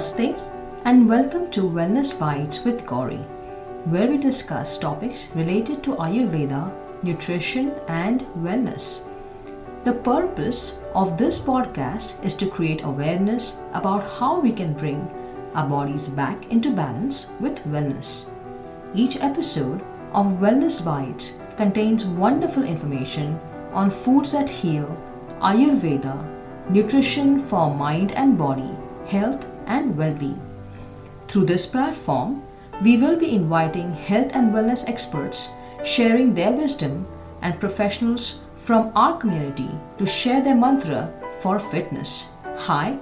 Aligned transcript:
Namaste 0.00 0.34
and 0.86 1.06
welcome 1.06 1.50
to 1.50 1.60
Wellness 1.60 2.18
Bites 2.18 2.64
with 2.64 2.86
Gauri, 2.86 3.20
where 3.84 4.08
we 4.08 4.16
discuss 4.16 4.78
topics 4.78 5.28
related 5.34 5.82
to 5.84 5.96
Ayurveda, 5.96 6.72
nutrition, 7.02 7.74
and 7.86 8.22
wellness. 8.38 9.06
The 9.84 9.92
purpose 9.92 10.80
of 10.94 11.18
this 11.18 11.38
podcast 11.38 12.24
is 12.24 12.34
to 12.36 12.48
create 12.48 12.82
awareness 12.82 13.60
about 13.74 14.08
how 14.08 14.40
we 14.40 14.52
can 14.52 14.72
bring 14.72 15.06
our 15.54 15.68
bodies 15.68 16.08
back 16.08 16.50
into 16.50 16.74
balance 16.74 17.34
with 17.38 17.62
wellness. 17.66 18.30
Each 18.94 19.20
episode 19.20 19.82
of 20.14 20.40
Wellness 20.40 20.82
Bites 20.82 21.42
contains 21.58 22.06
wonderful 22.06 22.64
information 22.64 23.38
on 23.74 23.90
foods 23.90 24.32
that 24.32 24.48
heal, 24.48 24.96
Ayurveda, 25.42 26.16
nutrition 26.70 27.38
for 27.38 27.74
mind 27.74 28.12
and 28.12 28.38
body, 28.38 28.70
health, 29.06 29.44
and 29.66 29.96
well 29.96 30.14
being. 30.14 30.40
Through 31.28 31.46
this 31.46 31.66
platform, 31.66 32.42
we 32.82 32.96
will 32.96 33.16
be 33.16 33.34
inviting 33.34 33.92
health 33.92 34.34
and 34.34 34.52
wellness 34.52 34.88
experts 34.88 35.52
sharing 35.84 36.34
their 36.34 36.52
wisdom 36.52 37.06
and 37.42 37.60
professionals 37.60 38.40
from 38.56 38.92
our 38.94 39.16
community 39.18 39.70
to 39.98 40.06
share 40.06 40.42
their 40.42 40.54
mantra 40.54 41.12
for 41.40 41.58
fitness. 41.58 42.34
Hi, 42.66 42.98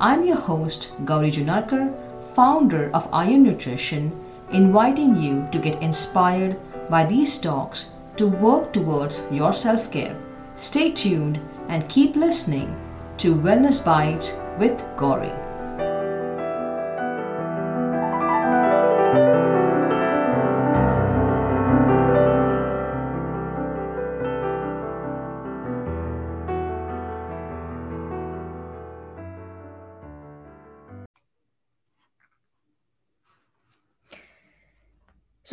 I'm 0.00 0.26
your 0.26 0.36
host 0.36 0.92
Gauri 1.04 1.30
Junarkar, 1.30 1.92
founder 2.34 2.90
of 2.92 3.08
Iron 3.12 3.42
Nutrition, 3.42 4.12
inviting 4.52 5.20
you 5.22 5.46
to 5.52 5.58
get 5.58 5.82
inspired 5.82 6.56
by 6.88 7.04
these 7.04 7.40
talks 7.40 7.90
to 8.16 8.26
work 8.26 8.72
towards 8.72 9.22
your 9.30 9.52
self 9.52 9.90
care. 9.90 10.16
Stay 10.56 10.90
tuned 10.92 11.40
and 11.68 11.88
keep 11.88 12.16
listening 12.16 12.74
to 13.18 13.34
Wellness 13.34 13.84
Bites 13.84 14.38
with 14.58 14.82
Gauri. 14.96 15.43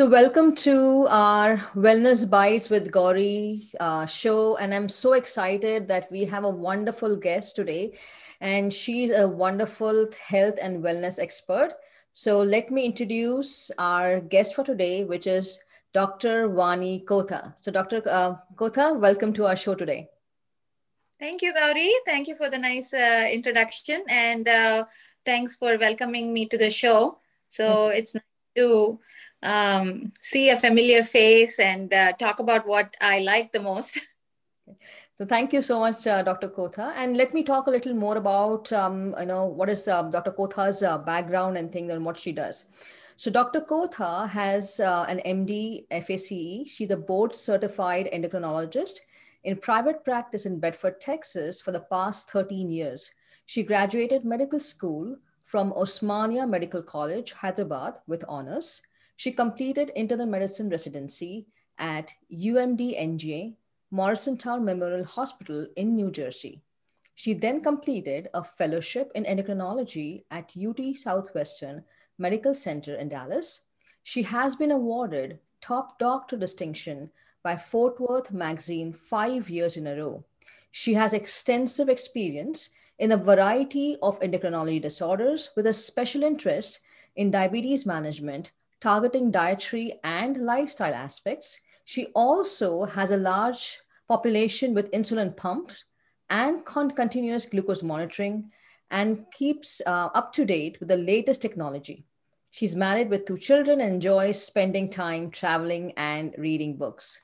So, 0.02 0.10
welcome 0.10 0.56
to 0.56 1.06
our 1.12 1.58
Wellness 1.76 2.28
Bites 2.28 2.72
with 2.72 2.92
Gauri 2.92 3.70
uh, 3.80 4.08
show. 4.08 4.58
And 4.58 4.74
I'm 4.74 4.90
so 4.90 5.14
excited 5.14 5.88
that 5.90 6.12
we 6.12 6.26
have 6.26 6.44
a 6.44 6.50
wonderful 6.50 7.16
guest 7.16 7.56
today. 7.56 8.00
And 8.40 8.74
she's 8.74 9.12
a 9.12 9.28
wonderful 9.28 10.10
health 10.28 10.56
and 10.60 10.84
wellness 10.84 11.20
expert. 11.20 11.74
So, 12.14 12.42
let 12.42 12.72
me 12.72 12.84
introduce 12.84 13.70
our 13.78 14.22
guest 14.22 14.56
for 14.56 14.64
today, 14.64 15.04
which 15.04 15.28
is 15.28 15.60
Dr. 15.94 16.50
Vani 16.50 17.06
Kotha. 17.06 17.54
So, 17.56 17.72
Dr. 17.72 18.02
Uh, 18.10 18.38
Kotha, 18.56 19.00
welcome 19.00 19.32
to 19.34 19.46
our 19.46 19.56
show 19.56 19.76
today. 19.76 20.10
Thank 21.20 21.44
you, 21.44 21.54
Gauri. 21.54 21.94
Thank 22.08 22.28
you 22.28 22.36
for 22.36 22.50
the 22.50 22.58
nice 22.58 22.92
uh, 22.92 23.30
introduction. 23.32 24.04
And 24.10 24.50
uh, 24.50 24.86
thanks 25.28 25.58
for 25.58 25.78
welcoming 25.78 26.34
me 26.34 26.48
to 26.48 26.58
the 26.58 26.72
show. 26.72 27.20
So, 27.50 27.66
mm-hmm. 27.66 27.98
it's 28.00 28.16
nice 28.16 28.24
to 28.56 29.00
um, 29.44 30.12
see 30.20 30.50
a 30.50 30.60
familiar 30.60 31.04
face 31.04 31.60
and 31.60 31.94
uh, 31.94 32.12
talk 32.14 32.40
about 32.40 32.68
what 32.68 32.96
I 33.02 33.20
like 33.20 33.52
the 33.52 33.62
most. 33.62 34.00
So 35.18 35.28
thank 35.28 35.54
you 35.54 35.62
so 35.62 35.80
much, 35.80 36.08
uh, 36.08 36.24
Dr. 36.24 36.50
Kotha. 36.50 36.94
And 36.96 37.16
let 37.16 37.32
me 37.32 37.44
talk 37.44 37.68
a 37.68 37.70
little 37.70 37.94
more 37.94 38.18
about, 38.18 38.74
um, 38.74 39.14
you 39.20 39.28
know, 39.28 39.46
what 39.46 39.70
is 39.70 39.88
uh, 39.88 40.02
Dr. 40.10 40.32
Kotha's 40.32 40.82
uh, 40.82 40.98
background 40.98 41.60
and 41.60 41.72
things 41.72 41.92
and 41.92 42.04
what 42.04 42.18
she 42.18 42.32
does. 42.32 42.66
So 43.18 43.30
Dr. 43.30 43.62
Kotha 43.62 44.28
has 44.28 44.80
uh, 44.80 45.06
an 45.08 45.22
MD 45.24 45.86
FACE. 45.92 46.68
She's 46.68 46.90
a 46.90 46.98
board 46.98 47.36
certified 47.36 48.10
endocrinologist 48.12 49.02
in 49.44 49.58
private 49.58 50.04
practice 50.04 50.48
in 50.48 50.60
Bedford, 50.60 51.00
Texas 51.00 51.62
for 51.62 51.72
the 51.72 51.82
past 51.82 52.32
13 52.32 52.72
years. 52.72 53.12
She 53.46 53.62
graduated 53.62 54.26
medical 54.26 54.60
school 54.60 55.18
from 55.44 55.72
Osmania 55.74 56.50
Medical 56.50 56.82
College, 56.82 57.34
Hyderabad 57.34 58.00
with 58.08 58.26
honors. 58.28 58.82
She 59.22 59.32
completed 59.32 59.92
internal 59.96 60.26
medicine 60.26 60.68
residency 60.68 61.46
at 61.78 62.12
UMD 62.34 63.00
NJ, 63.00 63.54
Morristown 63.92 64.66
Memorial 64.66 65.04
Hospital 65.04 65.68
in 65.76 65.94
New 65.94 66.10
Jersey. 66.10 66.64
She 67.14 67.36
then 67.36 67.62
completed 67.62 68.30
a 68.34 68.44
fellowship 68.44 69.12
in 69.14 69.26
endocrinology 69.26 70.24
at 70.32 70.56
UT 70.58 70.96
Southwestern 70.96 71.84
Medical 72.18 72.56
Center 72.56 72.96
in 72.96 73.10
Dallas. 73.10 73.66
She 74.02 74.24
has 74.24 74.56
been 74.56 74.72
awarded 74.72 75.38
top 75.62 76.00
doctor 76.00 76.36
distinction 76.36 77.12
by 77.44 77.58
Fort 77.58 78.00
Worth 78.00 78.32
magazine 78.32 78.92
five 78.92 79.52
years 79.52 79.78
in 79.78 79.86
a 79.86 79.96
row. 79.96 80.24
She 80.72 80.96
has 80.96 81.14
extensive 81.14 81.90
experience 81.90 82.72
in 82.98 83.12
a 83.12 83.18
variety 83.18 83.98
of 84.02 84.20
endocrinology 84.22 84.82
disorders 84.82 85.52
with 85.56 85.68
a 85.68 85.74
special 85.74 86.24
interest 86.24 86.80
in 87.16 87.30
diabetes 87.30 87.86
management, 87.86 88.52
targeting 88.82 89.32
dietary 89.32 90.00
and 90.04 90.38
lifestyle 90.38 90.94
aspects. 90.94 91.62
She 91.86 92.08
also 92.08 92.86
has 92.86 93.12
a 93.12 93.18
large 93.18 93.80
population 94.08 94.74
with 94.74 94.92
insulin 94.92 95.38
pumps 95.38 95.86
and 96.30 96.66
con- 96.66 96.92
continuous 96.92 97.46
glucose 97.46 97.84
monitoring 97.84 98.52
and 98.90 99.26
keeps 99.32 99.82
uh, 99.86 100.10
up 100.14 100.34
to 100.34 100.46
date 100.46 100.78
with 100.80 100.90
the 100.90 100.98
latest 100.98 101.42
technology. 101.42 102.04
She's 102.50 102.76
married 102.76 103.10
with 103.10 103.26
two 103.26 103.38
children 103.38 103.80
and 103.80 103.94
enjoys 103.94 104.44
spending 104.44 104.90
time 104.90 105.32
traveling 105.32 105.94
and 105.96 106.36
reading 106.38 106.76
books. 106.76 107.22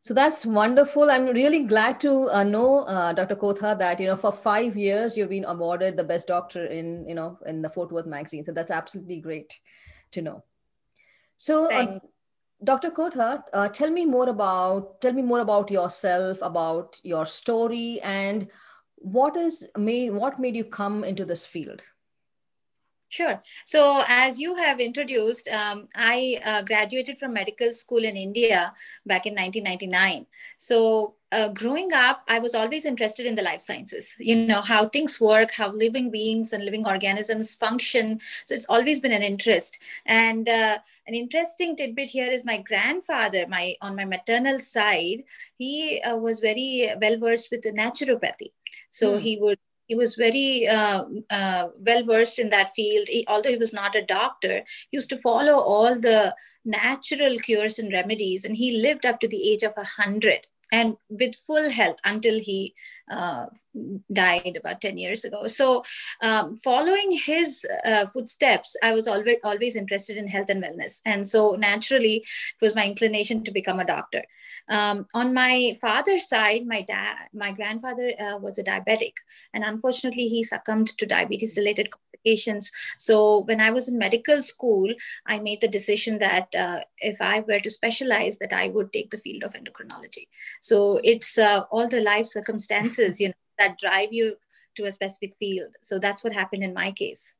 So 0.00 0.14
that's 0.14 0.46
wonderful. 0.46 1.10
I'm 1.10 1.26
really 1.26 1.64
glad 1.64 2.00
to 2.00 2.28
uh, 2.30 2.42
know, 2.42 2.80
uh, 2.80 3.12
Dr. 3.12 3.36
Kotha, 3.36 3.78
that 3.78 4.00
you 4.00 4.06
know 4.06 4.16
for 4.16 4.32
five 4.32 4.76
years 4.76 5.16
you've 5.16 5.28
been 5.28 5.44
awarded 5.44 5.96
the 5.96 6.02
best 6.02 6.26
doctor 6.26 6.66
in 6.66 7.06
you 7.06 7.14
know 7.14 7.38
in 7.46 7.62
the 7.62 7.70
Fort 7.70 7.92
Worth 7.92 8.06
magazine. 8.06 8.44
So 8.44 8.52
that's 8.52 8.70
absolutely 8.72 9.20
great 9.20 9.60
to 10.12 10.22
know. 10.22 10.42
So, 11.42 11.68
uh, 11.72 11.98
Dr. 12.62 12.92
Kotha, 12.92 13.42
uh, 13.52 13.66
tell 13.66 13.90
me 13.90 14.06
more 14.06 14.28
about 14.28 15.00
tell 15.00 15.12
me 15.12 15.22
more 15.22 15.40
about 15.40 15.72
yourself, 15.72 16.38
about 16.40 17.00
your 17.02 17.26
story, 17.26 18.00
and 18.00 18.46
what 18.94 19.36
is 19.36 19.68
made 19.76 20.12
what 20.12 20.38
made 20.38 20.54
you 20.54 20.64
come 20.64 21.02
into 21.02 21.24
this 21.24 21.44
field. 21.44 21.82
Sure. 23.08 23.42
So, 23.64 24.04
as 24.06 24.38
you 24.38 24.54
have 24.54 24.78
introduced, 24.78 25.48
um, 25.48 25.88
I 25.96 26.40
uh, 26.44 26.62
graduated 26.62 27.18
from 27.18 27.32
medical 27.32 27.72
school 27.72 28.04
in 28.04 28.16
India 28.16 28.72
back 29.04 29.26
in 29.26 29.34
1999. 29.34 30.26
So, 30.58 31.16
uh, 31.32 31.48
growing 31.48 31.92
up, 31.94 32.22
I 32.28 32.38
was 32.38 32.54
always 32.54 32.84
interested 32.84 33.24
in 33.24 33.34
the 33.34 33.42
life 33.42 33.62
sciences, 33.62 34.14
you 34.18 34.36
know, 34.36 34.60
how 34.60 34.88
things 34.88 35.20
work, 35.20 35.50
how 35.50 35.72
living 35.72 36.10
beings 36.10 36.52
and 36.52 36.64
living 36.64 36.86
organisms 36.86 37.54
function. 37.54 38.20
So, 38.44 38.54
it's 38.54 38.66
always 38.68 39.00
been 39.00 39.12
an 39.12 39.22
interest. 39.22 39.80
And 40.04 40.48
uh, 40.48 40.78
an 41.06 41.14
interesting 41.14 41.74
tidbit 41.74 42.10
here 42.10 42.30
is 42.30 42.44
my 42.44 42.58
grandfather, 42.58 43.46
my 43.48 43.74
on 43.80 43.96
my 43.96 44.04
maternal 44.04 44.58
side, 44.58 45.24
he 45.56 46.00
uh, 46.02 46.16
was 46.16 46.40
very 46.40 46.92
well 47.00 47.18
versed 47.18 47.50
with 47.50 47.62
the 47.62 47.72
naturopathy. 47.72 48.52
So, 48.90 49.14
hmm. 49.14 49.20
he 49.20 49.38
would 49.38 49.58
he 49.88 49.94
was 49.94 50.14
very 50.14 50.68
uh, 50.68 51.04
uh, 51.30 51.68
well 51.78 52.04
versed 52.04 52.38
in 52.38 52.50
that 52.50 52.72
field. 52.72 53.08
He, 53.08 53.24
although 53.26 53.50
he 53.50 53.56
was 53.56 53.72
not 53.72 53.96
a 53.96 54.04
doctor, 54.04 54.62
he 54.90 54.96
used 54.96 55.10
to 55.10 55.18
follow 55.18 55.58
all 55.58 55.98
the 55.98 56.34
natural 56.64 57.38
cures 57.38 57.78
and 57.78 57.92
remedies, 57.92 58.44
and 58.44 58.56
he 58.56 58.80
lived 58.80 59.04
up 59.04 59.20
to 59.20 59.28
the 59.28 59.50
age 59.50 59.62
of 59.62 59.74
a 59.76 59.84
hundred 59.84 60.46
and 60.72 60.96
with 61.10 61.36
full 61.36 61.70
health 61.70 61.98
until 62.04 62.40
he 62.40 62.74
uh, 63.10 63.46
died 64.12 64.56
about 64.56 64.80
10 64.80 64.96
years 64.96 65.24
ago. 65.24 65.46
So, 65.46 65.84
um, 66.22 66.56
following 66.56 67.10
his 67.12 67.64
uh, 67.84 68.06
footsteps, 68.06 68.74
I 68.82 68.92
was 68.92 69.06
always, 69.06 69.36
always 69.44 69.76
interested 69.76 70.16
in 70.16 70.26
health 70.26 70.48
and 70.48 70.64
wellness. 70.64 71.00
And 71.04 71.28
so, 71.28 71.52
naturally, 71.52 72.16
it 72.16 72.64
was 72.64 72.74
my 72.74 72.86
inclination 72.86 73.44
to 73.44 73.52
become 73.52 73.78
a 73.78 73.84
doctor. 73.84 74.24
Um, 74.68 75.06
on 75.14 75.34
my 75.34 75.76
father's 75.80 76.28
side, 76.28 76.66
my 76.66 76.82
dad, 76.82 77.28
my 77.34 77.52
grandfather 77.52 78.12
uh, 78.18 78.38
was 78.38 78.58
a 78.58 78.64
diabetic, 78.64 79.14
and 79.52 79.64
unfortunately, 79.64 80.28
he 80.28 80.42
succumbed 80.42 80.96
to 80.98 81.06
diabetes 81.06 81.56
related 81.56 81.90
complications. 82.22 82.70
So, 82.98 83.40
when 83.40 83.60
I 83.60 83.70
was 83.70 83.88
in 83.88 83.98
medical 83.98 84.42
school, 84.42 84.92
I 85.26 85.38
made 85.38 85.60
the 85.60 85.68
decision 85.68 86.18
that 86.18 86.54
uh, 86.54 86.80
if 86.98 87.20
I 87.20 87.40
were 87.40 87.60
to 87.60 87.70
specialize, 87.70 88.38
that 88.38 88.52
I 88.52 88.68
would 88.68 88.92
take 88.92 89.10
the 89.10 89.18
field 89.18 89.44
of 89.44 89.54
endocrinology. 89.54 90.28
So, 90.60 91.00
it's 91.04 91.38
uh, 91.38 91.64
all 91.70 91.88
the 91.88 92.00
life 92.00 92.26
circumstances, 92.26 93.20
you 93.20 93.28
know 93.28 93.34
that 93.58 93.78
drive 93.78 94.12
you 94.12 94.36
to 94.74 94.84
a 94.84 94.92
specific 94.92 95.34
field 95.38 95.70
so 95.82 95.98
that's 95.98 96.24
what 96.24 96.32
happened 96.32 96.64
in 96.64 96.72
my 96.72 96.90
case 96.92 97.34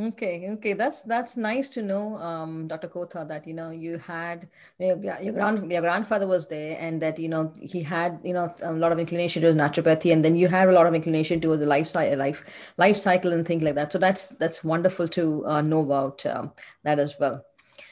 Okay, 0.00 0.48
okay, 0.52 0.72
that's 0.72 1.02
that's 1.02 1.36
nice 1.36 1.68
to 1.70 1.82
know, 1.82 2.16
um, 2.16 2.66
Dr. 2.68 2.88
Kotha, 2.88 3.28
that 3.28 3.46
you 3.46 3.52
know 3.52 3.70
you 3.70 3.98
had 3.98 4.48
your, 4.78 4.96
your 5.20 5.34
grand 5.34 5.70
your 5.70 5.82
grandfather 5.82 6.26
was 6.26 6.48
there, 6.48 6.78
and 6.80 7.02
that 7.02 7.18
you 7.18 7.28
know 7.28 7.52
he 7.60 7.82
had 7.82 8.18
you 8.24 8.32
know 8.32 8.54
a 8.62 8.72
lot 8.72 8.92
of 8.92 8.98
inclination 8.98 9.42
towards 9.42 9.58
naturopathy, 9.58 10.10
and 10.12 10.24
then 10.24 10.36
you 10.36 10.48
have 10.48 10.70
a 10.70 10.72
lot 10.72 10.86
of 10.86 10.94
inclination 10.94 11.38
towards 11.38 11.60
the 11.60 11.66
life 11.68 11.86
cycle, 11.88 12.16
life 12.16 12.72
life 12.78 12.96
cycle, 12.96 13.32
and 13.34 13.46
things 13.46 13.62
like 13.62 13.74
that. 13.74 13.92
So 13.92 13.98
that's 13.98 14.28
that's 14.28 14.64
wonderful 14.64 15.06
to 15.08 15.44
uh, 15.44 15.60
know 15.60 15.80
about 15.80 16.24
um, 16.24 16.52
that 16.84 16.98
as 16.98 17.16
well. 17.20 17.44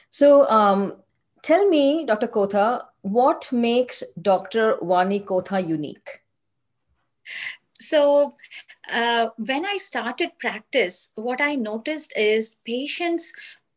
So, 0.09 0.49
um, 0.49 0.95
tell 1.43 1.69
me, 1.69 2.05
Dr. 2.05 2.27
Kotha, 2.27 2.85
what 3.01 3.51
makes 3.51 4.03
Dr. 4.19 4.77
Vani 4.77 5.23
Kotha 5.23 5.59
unique? 5.59 6.21
So, 7.79 8.35
uh, 8.91 9.29
when 9.37 9.65
I 9.65 9.77
started 9.77 10.37
practice, 10.37 11.11
what 11.15 11.41
I 11.41 11.55
noticed 11.55 12.13
is 12.15 12.57
patients 12.65 13.31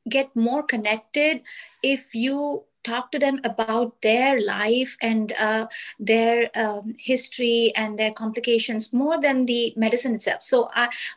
get 0.09 0.35
more 0.35 0.63
connected 0.63 1.43
if 1.83 2.15
you 2.15 2.65
talk 2.85 3.13
to 3.13 3.19
them 3.19 3.41
about 3.45 4.01
their 4.03 4.41
life 4.41 4.97
and 5.01 5.33
uh, 5.39 5.67
their 6.01 6.51
um, 6.57 6.95
history 6.99 7.73
and 7.77 7.99
their 7.99 8.11
complications 8.11 8.93
more 8.93 9.21
than 9.21 9.47
the 9.47 9.73
medicine 9.77 10.15
itself. 10.15 10.43
So, 10.43 10.69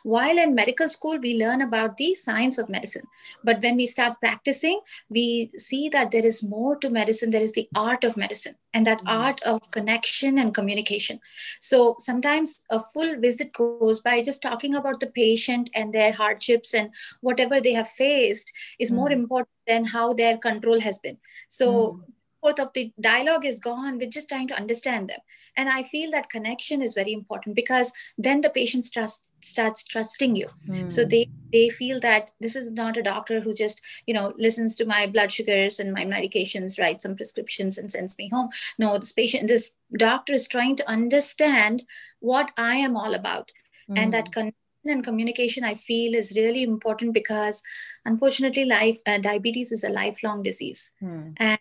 while 0.04 0.38
in 0.38 0.54
medical 0.54 0.88
school, 0.88 1.18
we 1.18 1.34
learn 1.34 1.62
about 1.62 1.96
the 1.96 2.14
science 2.14 2.58
of 2.58 2.68
medicine. 2.68 3.06
But 3.42 3.62
when 3.62 3.76
we 3.76 3.86
start 3.86 4.20
practicing, 4.20 4.80
we 5.08 5.50
see 5.56 5.88
that 5.88 6.12
there 6.12 6.24
is 6.24 6.42
more 6.42 6.76
to 6.76 6.90
medicine, 6.90 7.30
there 7.30 7.42
is 7.42 7.52
the 7.52 7.68
art 7.74 8.04
of 8.04 8.16
medicine 8.16 8.54
and 8.76 8.86
that 8.86 8.98
mm-hmm. 8.98 9.22
art 9.24 9.42
of 9.42 9.70
connection 9.70 10.38
and 10.38 10.54
communication. 10.54 11.18
So, 11.60 11.96
sometimes 11.98 12.64
a 12.70 12.78
full 12.78 13.16
visit 13.18 13.54
goes 13.54 14.00
by 14.02 14.20
just 14.20 14.42
talking 14.42 14.74
about 14.74 15.00
the 15.00 15.06
patient 15.06 15.70
and 15.74 15.94
their 15.94 16.12
hardships 16.12 16.74
and 16.74 16.90
whatever 17.22 17.60
they 17.60 17.72
have 17.72 17.88
faced 17.88 18.52
is 18.78 18.90
mm-hmm. 18.90 18.98
more 19.00 19.12
important 19.12 19.56
than 19.66 19.84
how 19.84 20.12
their 20.12 20.36
control 20.36 20.80
has 20.80 20.98
been 20.98 21.18
so 21.48 21.68
mm. 21.68 22.00
Fourth 22.46 22.60
of 22.60 22.72
the 22.74 22.92
dialogue 23.00 23.44
is 23.44 23.58
gone 23.58 23.98
we're 23.98 24.16
just 24.16 24.28
trying 24.28 24.46
to 24.46 24.54
understand 24.54 25.08
them 25.08 25.18
and 25.56 25.68
i 25.68 25.82
feel 25.82 26.10
that 26.10 26.30
connection 26.30 26.80
is 26.80 26.94
very 26.94 27.12
important 27.12 27.56
because 27.56 27.92
then 28.16 28.40
the 28.40 28.50
patient 28.50 28.86
trust 28.92 29.32
starts 29.40 29.82
trusting 29.84 30.36
you 30.36 30.48
mm. 30.68 30.90
so 30.90 31.04
they 31.04 31.28
they 31.52 31.68
feel 31.68 31.98
that 31.98 32.30
this 32.40 32.54
is 32.54 32.70
not 32.70 32.96
a 32.96 33.02
doctor 33.02 33.40
who 33.40 33.52
just 33.62 33.82
you 34.06 34.14
know 34.14 34.32
listens 34.38 34.76
to 34.76 34.86
my 34.86 35.06
blood 35.06 35.32
sugars 35.32 35.80
and 35.80 35.92
my 35.92 36.04
medications 36.04 36.78
writes 36.78 37.02
some 37.02 37.16
prescriptions 37.16 37.78
and 37.78 37.90
sends 37.90 38.16
me 38.16 38.28
home 38.28 38.48
no 38.78 38.96
this 38.96 39.12
patient 39.12 39.48
this 39.48 39.72
doctor 39.96 40.32
is 40.32 40.46
trying 40.46 40.76
to 40.76 40.88
understand 40.88 41.82
what 42.20 42.52
i 42.56 42.76
am 42.76 42.96
all 42.96 43.14
about 43.14 43.50
mm. 43.90 43.98
and 43.98 44.12
that 44.12 44.32
con- 44.32 44.52
and 44.94 45.02
communication 45.02 45.64
i 45.64 45.74
feel 45.74 46.14
is 46.14 46.34
really 46.36 46.62
important 46.62 47.12
because 47.12 47.62
unfortunately 48.04 48.64
life 48.64 49.00
uh, 49.06 49.18
diabetes 49.18 49.72
is 49.72 49.82
a 49.82 49.94
lifelong 50.00 50.42
disease 50.42 50.92
hmm. 51.00 51.30
and 51.38 51.58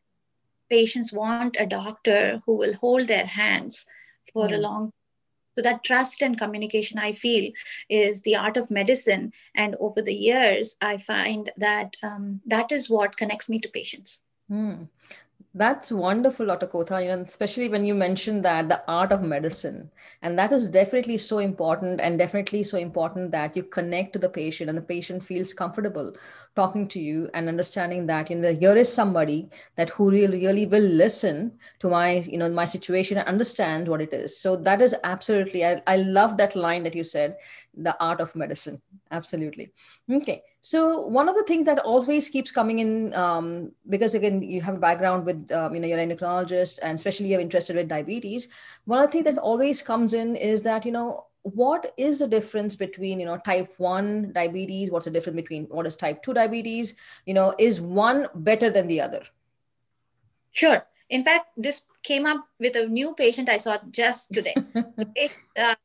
patients 0.69 1.13
want 1.13 1.57
a 1.59 1.65
doctor 1.65 2.41
who 2.45 2.57
will 2.57 2.73
hold 2.75 3.07
their 3.07 3.25
hands 3.25 3.85
for 4.33 4.47
hmm. 4.47 4.53
a 4.53 4.57
long 4.57 4.91
so 5.55 5.61
that 5.61 5.83
trust 5.83 6.21
and 6.21 6.37
communication 6.37 6.99
i 6.99 7.11
feel 7.11 7.51
is 7.89 8.21
the 8.21 8.35
art 8.35 8.57
of 8.57 8.71
medicine 8.71 9.31
and 9.55 9.75
over 9.79 10.01
the 10.01 10.13
years 10.13 10.75
i 10.81 10.97
find 10.97 11.51
that 11.57 11.95
um, 12.03 12.41
that 12.45 12.71
is 12.71 12.89
what 12.89 13.17
connects 13.17 13.49
me 13.49 13.59
to 13.59 13.69
patients 13.69 14.21
hmm. 14.49 14.83
That's 15.57 15.89
wonderful, 15.89 16.47
Dr. 16.47 16.67
Kotha, 16.67 17.01
you 17.01 17.07
know, 17.07 17.21
especially 17.21 17.69
when 17.69 17.85
you 17.85 17.95
mentioned 17.95 18.43
that 18.43 18.67
the 18.67 18.83
art 18.89 19.13
of 19.13 19.21
medicine. 19.21 19.89
And 20.21 20.37
that 20.37 20.51
is 20.51 20.69
definitely 20.69 21.15
so 21.15 21.37
important 21.37 22.01
and 22.01 22.19
definitely 22.19 22.61
so 22.61 22.77
important 22.77 23.31
that 23.31 23.55
you 23.55 23.63
connect 23.63 24.11
to 24.13 24.19
the 24.19 24.27
patient 24.27 24.67
and 24.67 24.77
the 24.77 24.81
patient 24.81 25.23
feels 25.23 25.53
comfortable 25.53 26.11
talking 26.57 26.89
to 26.89 26.99
you 26.99 27.29
and 27.33 27.47
understanding 27.47 28.05
that, 28.07 28.29
you 28.29 28.35
know, 28.35 28.53
here 28.53 28.75
is 28.75 28.91
somebody 28.91 29.47
that 29.77 29.91
who 29.91 30.11
really, 30.11 30.45
really 30.45 30.65
will 30.65 30.83
listen 30.83 31.57
to 31.79 31.89
my, 31.89 32.15
you 32.15 32.37
know, 32.37 32.49
my 32.49 32.65
situation 32.65 33.17
and 33.17 33.25
understand 33.25 33.87
what 33.87 34.01
it 34.01 34.11
is. 34.11 34.37
So 34.37 34.57
that 34.57 34.81
is 34.81 34.93
absolutely, 35.05 35.65
I, 35.65 35.81
I 35.87 35.95
love 35.95 36.35
that 36.35 36.57
line 36.57 36.83
that 36.83 36.95
you 36.95 37.05
said, 37.05 37.37
the 37.73 37.95
art 38.03 38.19
of 38.19 38.35
medicine. 38.35 38.81
Absolutely. 39.09 39.71
Okay. 40.11 40.43
So 40.65 41.05
one 41.05 41.29
of 41.29 41.35
the 41.35 41.43
things 41.43 41.67
that 41.67 41.77
always 41.77 42.27
keeps 42.27 42.51
coming 42.51 42.79
in, 42.79 43.13
um, 43.13 43.71
because 43.87 44.15
again, 44.15 44.41
you 44.41 44.61
have 44.63 44.73
a 44.73 44.79
background 44.79 45.23
with, 45.23 45.51
um, 45.51 45.75
you 45.75 45.79
know, 45.79 45.87
you're 45.87 45.99
an 45.99 46.09
endocrinologist 46.09 46.79
and 46.81 46.95
especially 46.95 47.27
you're 47.27 47.39
interested 47.39 47.75
with 47.75 47.87
diabetes. 47.87 48.47
One 48.85 48.97
of 48.97 49.05
the 49.05 49.11
things 49.11 49.25
that 49.25 49.37
always 49.39 49.83
comes 49.83 50.15
in 50.15 50.35
is 50.35 50.63
that, 50.63 50.83
you 50.83 50.91
know, 50.91 51.27
what 51.43 51.93
is 51.97 52.17
the 52.17 52.27
difference 52.27 52.75
between, 52.75 53.19
you 53.19 53.27
know, 53.27 53.37
type 53.37 53.75
one 53.77 54.33
diabetes? 54.33 54.89
What's 54.89 55.05
the 55.05 55.11
difference 55.11 55.35
between 55.35 55.65
what 55.65 55.85
is 55.85 55.95
type 55.95 56.23
two 56.23 56.33
diabetes? 56.33 56.97
You 57.27 57.35
know, 57.35 57.53
is 57.59 57.79
one 57.79 58.27
better 58.33 58.71
than 58.71 58.87
the 58.87 59.01
other? 59.01 59.21
Sure. 60.49 60.83
In 61.11 61.23
fact, 61.23 61.49
this 61.55 61.83
came 62.01 62.25
up 62.25 62.43
with 62.59 62.75
a 62.75 62.87
new 62.87 63.13
patient 63.13 63.49
I 63.49 63.57
saw 63.57 63.77
just 63.91 64.33
today. 64.33 64.55
uh, 64.75 65.75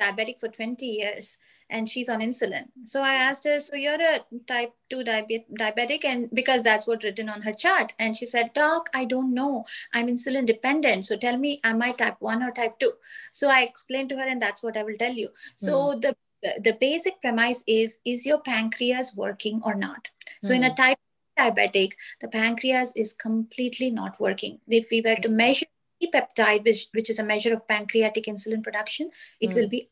diabetic 0.00 0.38
for 0.38 0.46
20 0.46 0.86
years 0.86 1.38
and 1.70 1.88
she's 1.88 2.08
on 2.08 2.20
insulin. 2.20 2.64
So 2.84 3.02
I 3.02 3.14
asked 3.14 3.44
her, 3.44 3.60
So 3.60 3.76
you're 3.76 4.00
a 4.00 4.20
type 4.46 4.72
2 4.90 5.04
diabetic? 5.04 6.04
And 6.04 6.30
because 6.32 6.62
that's 6.62 6.86
what 6.86 7.02
written 7.02 7.28
on 7.28 7.42
her 7.42 7.52
chart. 7.52 7.92
And 7.98 8.16
she 8.16 8.26
said, 8.26 8.52
Doc, 8.54 8.88
I 8.94 9.04
don't 9.04 9.34
know. 9.34 9.64
I'm 9.92 10.08
insulin 10.08 10.46
dependent. 10.46 11.04
So 11.04 11.16
tell 11.16 11.36
me, 11.36 11.60
am 11.64 11.82
I 11.82 11.92
type 11.92 12.16
1 12.20 12.42
or 12.42 12.50
type 12.50 12.78
2? 12.78 12.92
So 13.32 13.48
I 13.48 13.62
explained 13.62 14.08
to 14.10 14.16
her, 14.16 14.26
and 14.26 14.40
that's 14.40 14.62
what 14.62 14.76
I 14.76 14.82
will 14.82 14.96
tell 14.98 15.12
you. 15.12 15.30
So 15.56 15.94
mm. 15.94 16.00
the 16.02 16.16
the 16.62 16.76
basic 16.80 17.20
premise 17.20 17.64
is 17.66 17.98
is 18.04 18.24
your 18.24 18.38
pancreas 18.40 19.14
working 19.16 19.60
or 19.64 19.74
not 19.74 20.08
so 20.40 20.52
mm. 20.52 20.56
in 20.56 20.64
a 20.64 20.68
hmm. 20.68 20.74
type 20.74 20.98
diabetic 21.36 21.92
the 22.20 22.28
pancreas 22.28 22.92
is 22.94 23.12
completely 23.12 23.90
not 23.90 24.20
working 24.20 24.60
if 24.68 24.88
we 24.92 25.00
were 25.00 25.16
to 25.16 25.28
measure 25.28 25.66
peptide 26.14 26.64
which, 26.64 26.86
which 26.92 27.10
is 27.10 27.18
a 27.18 27.24
measure 27.24 27.52
of 27.52 27.66
pancreatic 27.66 28.26
insulin 28.26 28.62
production 28.62 29.10
it 29.40 29.50
mm. 29.50 29.54
will 29.54 29.68
be 29.68 29.88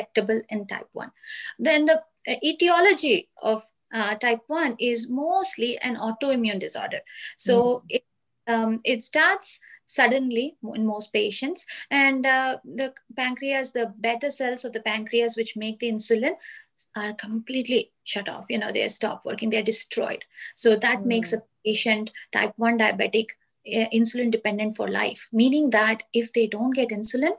detectable 0.00 0.40
in 0.48 0.66
type 0.66 0.88
1. 0.92 1.10
Then 1.58 1.84
the 1.84 2.02
uh, 2.28 2.34
etiology 2.44 3.28
of 3.42 3.62
uh, 3.92 4.14
type 4.14 4.40
1 4.46 4.76
is 4.78 5.08
mostly 5.08 5.78
an 5.78 5.96
autoimmune 5.96 6.58
disorder. 6.58 7.00
So 7.36 7.54
mm. 7.62 7.82
it, 7.88 8.04
um, 8.46 8.80
it 8.84 9.02
starts 9.02 9.60
suddenly 9.86 10.56
in 10.74 10.86
most 10.86 11.12
patients 11.12 11.66
and 11.90 12.24
uh, 12.24 12.58
the 12.64 12.94
pancreas 13.16 13.72
the 13.72 13.92
beta 14.00 14.30
cells 14.30 14.64
of 14.64 14.72
the 14.72 14.80
pancreas 14.80 15.36
which 15.36 15.56
make 15.56 15.80
the 15.80 15.90
insulin 15.90 16.34
are 16.94 17.12
completely 17.14 17.90
shut 18.04 18.28
off 18.28 18.44
you 18.48 18.56
know 18.56 18.70
they 18.70 18.86
stop 18.86 19.24
working 19.24 19.50
they're 19.50 19.64
destroyed 19.64 20.24
so 20.54 20.76
that 20.76 21.00
mm. 21.00 21.06
makes 21.06 21.32
a 21.32 21.42
patient 21.66 22.12
type 22.30 22.52
1 22.56 22.78
diabetic 22.78 23.30
uh, 23.66 23.88
insulin 23.92 24.30
dependent 24.30 24.76
for 24.76 24.86
life 24.86 25.26
meaning 25.32 25.70
that 25.70 26.04
if 26.14 26.32
they 26.32 26.46
don't 26.46 26.70
get 26.70 26.90
insulin 26.90 27.32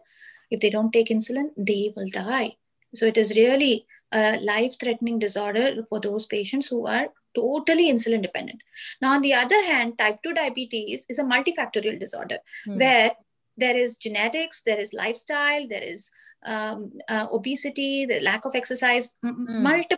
if 0.51 0.59
they 0.59 0.69
don't 0.69 0.91
take 0.91 1.07
insulin, 1.07 1.49
they 1.57 1.93
will 1.95 2.07
die. 2.09 2.57
So 2.93 3.05
it 3.05 3.17
is 3.17 3.35
really 3.35 3.85
a 4.13 4.39
life 4.41 4.75
threatening 4.79 5.17
disorder 5.17 5.85
for 5.89 5.99
those 5.99 6.25
patients 6.25 6.67
who 6.67 6.85
are 6.85 7.07
totally 7.33 7.91
insulin 7.91 8.21
dependent. 8.21 8.61
Now, 9.01 9.13
on 9.13 9.21
the 9.21 9.33
other 9.33 9.61
hand, 9.63 9.97
type 9.97 10.19
2 10.23 10.33
diabetes 10.33 11.05
is 11.09 11.17
a 11.17 11.23
multifactorial 11.23 11.99
disorder 11.99 12.39
hmm. 12.65 12.77
where 12.77 13.11
there 13.57 13.77
is 13.77 13.97
genetics, 13.97 14.61
there 14.63 14.79
is 14.79 14.93
lifestyle, 14.93 15.67
there 15.67 15.83
is 15.83 16.11
um, 16.45 16.91
uh, 17.07 17.27
obesity, 17.31 18.05
the 18.05 18.19
lack 18.19 18.45
of 18.45 18.55
exercise, 18.55 19.13
hmm. 19.21 19.63
multiple 19.63 19.97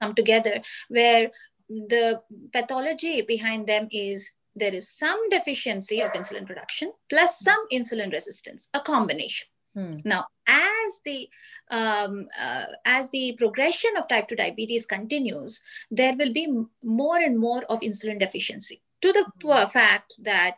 come 0.00 0.14
together 0.14 0.60
where 0.88 1.30
the 1.68 2.20
pathology 2.52 3.22
behind 3.22 3.66
them 3.66 3.88
is 3.90 4.30
there 4.54 4.74
is 4.74 4.90
some 4.90 5.28
deficiency 5.30 6.00
of 6.02 6.12
insulin 6.12 6.46
production 6.46 6.92
plus 7.08 7.38
some 7.38 7.66
insulin 7.72 8.12
resistance, 8.12 8.68
a 8.74 8.80
combination. 8.80 9.46
Hmm. 9.74 9.96
Now, 10.04 10.26
as 10.46 11.00
the 11.04 11.28
um, 11.70 12.28
uh, 12.40 12.64
as 12.84 13.10
the 13.10 13.36
progression 13.38 13.96
of 13.96 14.08
type 14.08 14.28
2 14.28 14.36
diabetes 14.36 14.86
continues, 14.86 15.62
there 15.90 16.16
will 16.16 16.32
be 16.32 16.48
more 16.82 17.18
and 17.18 17.38
more 17.38 17.62
of 17.64 17.80
insulin 17.80 18.18
deficiency 18.18 18.82
to 19.02 19.12
the 19.12 19.24
hmm. 19.42 19.68
fact 19.68 20.14
that 20.18 20.56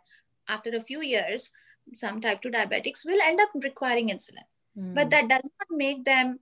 after 0.48 0.70
a 0.70 0.80
few 0.80 1.02
years, 1.02 1.52
some 1.94 2.20
type 2.20 2.40
2 2.40 2.50
diabetics 2.50 3.04
will 3.04 3.20
end 3.20 3.40
up 3.40 3.50
requiring 3.62 4.08
insulin. 4.08 4.46
Hmm. 4.74 4.94
But 4.94 5.10
that 5.10 5.28
does 5.28 5.44
not 5.44 5.68
make 5.70 6.04
them 6.04 6.40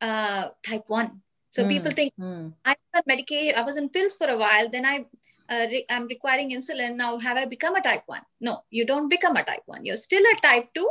uh, 0.00 0.48
type 0.62 0.84
1. 0.86 1.22
So 1.50 1.68
people 1.68 1.90
think 1.90 2.14
I 2.18 2.70
was 2.70 2.94
on 2.94 3.02
medication, 3.06 3.54
I 3.56 3.60
was 3.60 3.76
on 3.76 3.90
pills 3.90 4.16
for 4.16 4.26
a 4.26 4.38
while, 4.38 4.70
then 4.70 4.86
I 4.86 5.04
uh, 5.50 5.66
re- 5.70 5.84
I'm 5.90 6.06
requiring 6.06 6.50
insulin. 6.50 6.96
Now, 6.96 7.18
have 7.18 7.36
I 7.36 7.44
become 7.44 7.74
a 7.74 7.82
type 7.82 8.04
1? 8.06 8.20
No, 8.40 8.62
you 8.70 8.86
don't 8.86 9.10
become 9.10 9.36
a 9.36 9.44
type 9.44 9.60
1. 9.66 9.84
You're 9.84 9.96
still 9.96 10.22
a 10.22 10.40
type 10.40 10.72
2 10.74 10.88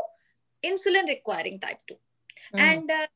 insulin 0.65 1.07
requiring 1.07 1.59
type 1.59 1.79
2 1.87 1.95
mm. 2.53 2.59
and 2.59 2.91
uh, 2.91 3.07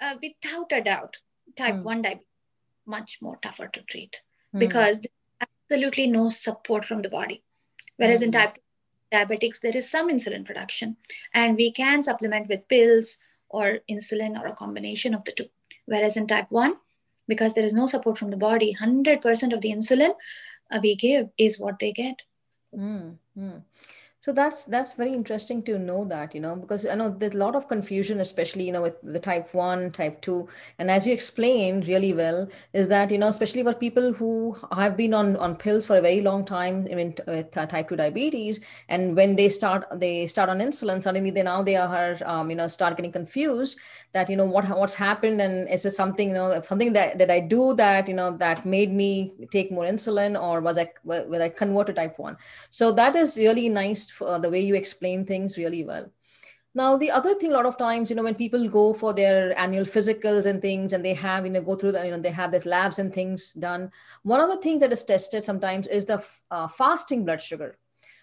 uh, 0.00 0.14
without 0.22 0.72
a 0.72 0.80
doubt 0.80 1.18
type 1.56 1.74
mm. 1.74 1.82
1 1.82 2.02
diabetes 2.02 2.24
much 2.86 3.18
more 3.20 3.36
tougher 3.42 3.68
to 3.68 3.82
treat 3.82 4.22
mm. 4.54 4.58
because 4.58 5.00
absolutely 5.40 6.06
no 6.06 6.28
support 6.28 6.84
from 6.84 7.02
the 7.02 7.08
body 7.08 7.42
whereas 7.96 8.22
in 8.22 8.28
hmm. 8.28 8.38
type 8.38 8.54
2 8.54 8.60
diabetics 9.12 9.60
there 9.60 9.76
is 9.76 9.90
some 9.90 10.10
insulin 10.10 10.44
production 10.44 10.96
and 11.34 11.56
we 11.56 11.70
can 11.70 12.02
supplement 12.02 12.48
with 12.48 12.66
pills 12.68 13.18
or 13.48 13.78
insulin 13.90 14.38
or 14.40 14.46
a 14.46 14.54
combination 14.54 15.14
of 15.14 15.24
the 15.24 15.32
two 15.32 15.48
whereas 15.86 16.16
in 16.16 16.26
type 16.26 16.50
1 16.50 16.74
because 17.26 17.54
there 17.54 17.64
is 17.64 17.74
no 17.74 17.86
support 17.86 18.18
from 18.18 18.30
the 18.30 18.36
body 18.36 18.74
100% 18.80 19.52
of 19.54 19.60
the 19.60 19.72
insulin 19.72 20.14
uh, 20.70 20.80
we 20.82 20.94
give 20.94 21.28
is 21.38 21.58
what 21.58 21.78
they 21.78 21.92
get 21.92 22.16
mm-hmm 22.74 23.58
so 24.20 24.32
that's 24.32 24.64
that's 24.64 24.94
very 24.94 25.14
interesting 25.14 25.62
to 25.62 25.78
know 25.78 26.04
that 26.04 26.34
you 26.34 26.40
know 26.40 26.56
because 26.56 26.84
i 26.86 26.94
know 26.94 27.08
there's 27.08 27.34
a 27.34 27.38
lot 27.38 27.54
of 27.54 27.68
confusion 27.68 28.18
especially 28.18 28.64
you 28.64 28.72
know 28.72 28.82
with 28.82 29.00
the 29.02 29.18
type 29.18 29.54
1 29.54 29.92
type 29.92 30.20
2 30.22 30.48
and 30.80 30.90
as 30.90 31.06
you 31.06 31.12
explained 31.12 31.86
really 31.86 32.12
well 32.12 32.48
is 32.72 32.88
that 32.88 33.12
you 33.12 33.18
know 33.18 33.28
especially 33.28 33.62
for 33.62 33.72
people 33.74 34.12
who 34.12 34.54
have 34.72 34.96
been 34.96 35.14
on 35.14 35.36
on 35.36 35.54
pills 35.54 35.86
for 35.86 35.96
a 35.96 36.00
very 36.00 36.20
long 36.20 36.44
time 36.44 36.86
I 36.90 36.94
mean, 36.96 37.14
with 37.28 37.56
uh, 37.56 37.66
type 37.66 37.88
2 37.90 37.96
diabetes 37.96 38.58
and 38.88 39.14
when 39.14 39.36
they 39.36 39.48
start 39.48 39.86
they 39.94 40.26
start 40.26 40.48
on 40.48 40.58
insulin 40.58 41.00
suddenly 41.00 41.30
they 41.30 41.44
now 41.44 41.62
they 41.62 41.76
are 41.76 42.16
um, 42.24 42.50
you 42.50 42.56
know 42.56 42.66
start 42.66 42.96
getting 42.96 43.12
confused 43.12 43.78
that 44.12 44.28
you 44.28 44.36
know 44.36 44.46
what 44.46 44.68
what's 44.68 44.94
happened 44.94 45.40
and 45.40 45.68
is 45.68 45.84
it 45.84 45.92
something 45.92 46.28
you 46.28 46.34
know 46.34 46.60
something 46.62 46.92
that 46.92 47.18
that 47.18 47.30
i 47.30 47.38
do 47.38 47.72
that 47.74 48.08
you 48.08 48.14
know 48.14 48.36
that 48.36 48.66
made 48.66 48.92
me 48.92 49.32
take 49.52 49.70
more 49.70 49.84
insulin 49.84 50.40
or 50.40 50.60
was 50.60 50.76
i 50.76 50.90
was 51.04 51.40
i 51.40 51.48
convert 51.48 51.86
to 51.86 51.92
type 51.92 52.18
1 52.18 52.36
so 52.70 52.90
that 52.90 53.14
is 53.14 53.36
really 53.36 53.68
nice 53.68 54.07
for 54.10 54.38
the 54.38 54.50
way 54.50 54.60
you 54.60 54.74
explain 54.74 55.24
things 55.24 55.56
really 55.56 55.84
well. 55.84 56.10
Now 56.74 56.96
the 56.96 57.10
other 57.10 57.34
thing 57.34 57.50
a 57.50 57.54
lot 57.54 57.66
of 57.66 57.78
times 57.78 58.10
you 58.10 58.16
know 58.16 58.22
when 58.22 58.34
people 58.34 58.68
go 58.68 58.92
for 58.92 59.12
their 59.12 59.58
annual 59.58 59.84
physicals 59.84 60.46
and 60.46 60.62
things 60.62 60.92
and 60.92 61.04
they 61.04 61.14
have 61.14 61.44
you 61.44 61.50
know 61.52 61.62
go 61.62 61.74
through 61.74 61.92
the 61.92 62.04
you 62.04 62.10
know 62.10 62.20
they 62.20 62.30
have 62.30 62.52
their 62.52 62.62
labs 62.66 62.98
and 62.98 63.12
things 63.12 63.52
done 63.54 63.90
one 64.22 64.40
of 64.40 64.48
the 64.50 64.58
things 64.58 64.80
that 64.80 64.92
is 64.92 65.02
tested 65.02 65.44
sometimes 65.44 65.88
is 65.88 66.04
the 66.04 66.22
uh, 66.50 66.68
fasting 66.68 67.24
blood 67.24 67.42
sugar. 67.42 67.78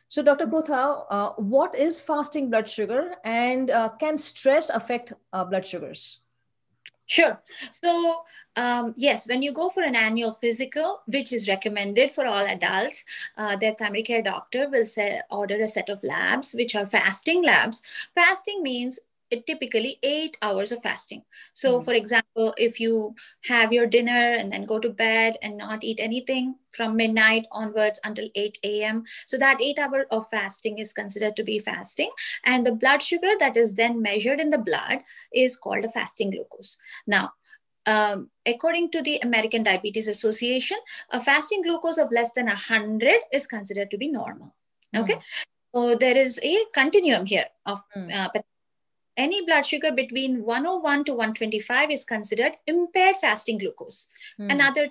So 0.08 0.22
dr 0.22 0.46
kotha 0.48 1.06
uh, 1.10 1.30
what 1.38 1.75
is 1.75 2.00
fasting 2.00 2.50
blood 2.50 2.70
sugar 2.70 3.15
and 3.25 3.72
uh, 3.72 3.89
can 4.00 4.18
stress 4.18 4.70
affect 4.70 5.12
uh, 5.34 5.44
blood 5.44 5.65
sugars? 5.65 6.20
Sure. 7.08 7.39
So, 7.72 8.24
um, 8.56 8.94
yes, 8.98 9.28
when 9.28 9.42
you 9.42 9.52
go 9.52 9.70
for 9.70 9.84
an 9.84 9.96
annual 9.96 10.32
physical, 10.32 11.02
which 11.08 11.34
is 11.34 11.48
recommended 11.48 12.12
for 12.12 12.26
all 12.26 12.46
adults, 12.46 13.06
uh, 13.38 13.56
their 13.56 13.74
primary 13.74 14.04
care 14.04 14.22
doctor 14.22 14.70
will 14.70 14.86
say, 14.86 15.22
order 15.30 15.60
a 15.60 15.68
set 15.68 15.90
of 15.90 16.04
labs, 16.04 16.54
which 16.54 16.76
are 16.76 16.86
fasting 16.86 17.44
labs. 17.44 17.82
Fasting 18.14 18.64
means 18.64 19.00
it 19.32 19.48
typically 19.48 19.98
eight 20.04 20.38
hours 20.42 20.72
of 20.72 20.82
fasting. 20.84 21.24
So, 21.54 21.80
mm. 21.80 21.86
for 21.86 21.94
example, 21.94 22.54
if 22.58 22.80
you 22.80 23.16
have 23.46 23.74
your 23.74 23.88
dinner 23.88 24.12
and 24.12 24.52
then 24.52 24.66
go 24.66 24.80
to 24.80 24.90
bed 24.90 25.38
and 25.42 25.58
not 25.58 25.84
eat 25.84 26.00
anything 26.00 26.56
from 26.70 26.96
midnight 26.96 27.46
onwards 27.52 28.00
until 28.04 28.30
8 28.36 28.60
a.m., 28.64 29.04
so 29.26 29.38
that 29.38 29.62
eight 29.62 29.80
hour 29.80 30.06
of 30.12 30.30
fasting 30.30 30.78
is 30.78 30.94
considered 30.94 31.36
to 31.36 31.44
be 31.44 31.60
fasting. 31.60 32.12
And 32.44 32.66
the 32.66 32.72
blood 32.72 33.02
sugar 33.02 33.32
that 33.40 33.58
is 33.58 33.74
then 33.74 34.02
measured 34.02 34.40
in 34.40 34.52
the 34.52 34.60
blood 34.60 35.00
is 35.34 35.58
called 35.58 35.86
a 35.86 35.90
fasting 35.90 36.30
glucose. 36.32 36.78
Now, 37.08 37.34
um, 37.86 38.30
according 38.46 38.92
to 38.92 39.01
the 39.01 39.20
American 39.20 39.63
Diabetes 39.63 40.08
Association, 40.08 40.77
a 41.12 41.20
fasting 41.20 41.62
glucose 41.62 41.98
of 41.98 42.12
less 42.12 42.32
than 42.34 42.48
100 42.48 43.15
is 43.32 43.48
considered 43.48 43.92
to 43.92 43.98
be 43.98 44.08
normal. 44.08 44.56
Okay. 44.96 45.15
Mm. 45.15 45.22
So 45.74 45.96
there 45.96 46.15
is 46.15 46.39
a 46.42 46.65
continuum 46.74 47.25
here 47.25 47.46
of 47.65 47.84
mm. 47.96 48.13
uh, 48.13 48.30
any 49.18 49.46
blood 49.46 49.65
sugar 49.65 49.92
between 49.92 50.44
101 50.44 51.06
to 51.06 51.13
125 51.13 51.92
is 51.92 52.06
considered 52.06 52.54
impaired 52.65 53.18
fasting 53.18 53.58
glucose. 53.58 54.08
Mm. 54.39 54.51
Another 54.51 54.88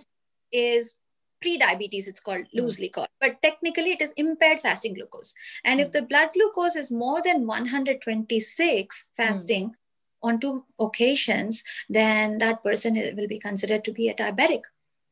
is 0.53 0.97
pre-diabetes, 1.41 2.09
it's 2.09 2.21
called 2.21 2.45
mm. 2.45 2.55
loosely 2.55 2.89
called, 2.89 3.09
but 3.21 3.41
technically 3.43 3.93
it 3.93 4.01
is 4.01 4.13
impaired 4.17 4.61
fasting 4.61 4.95
glucose. 4.95 5.35
And 5.65 5.81
if 5.81 5.89
hmm. 5.89 5.93
the 5.93 6.03
blood 6.03 6.31
glucose 6.33 6.75
is 6.75 6.91
more 6.91 7.21
than 7.21 7.47
126 7.47 9.07
hmm. 9.17 9.23
fasting 9.23 9.75
on 10.25 10.41
two 10.41 10.65
occasions, 10.81 11.63
then 11.89 12.39
that 12.39 12.63
person 12.63 12.95
will 13.17 13.29
be 13.29 13.39
considered 13.39 13.85
to 13.85 13.93
be 13.93 14.09
a 14.09 14.15
diabetic. 14.15 14.63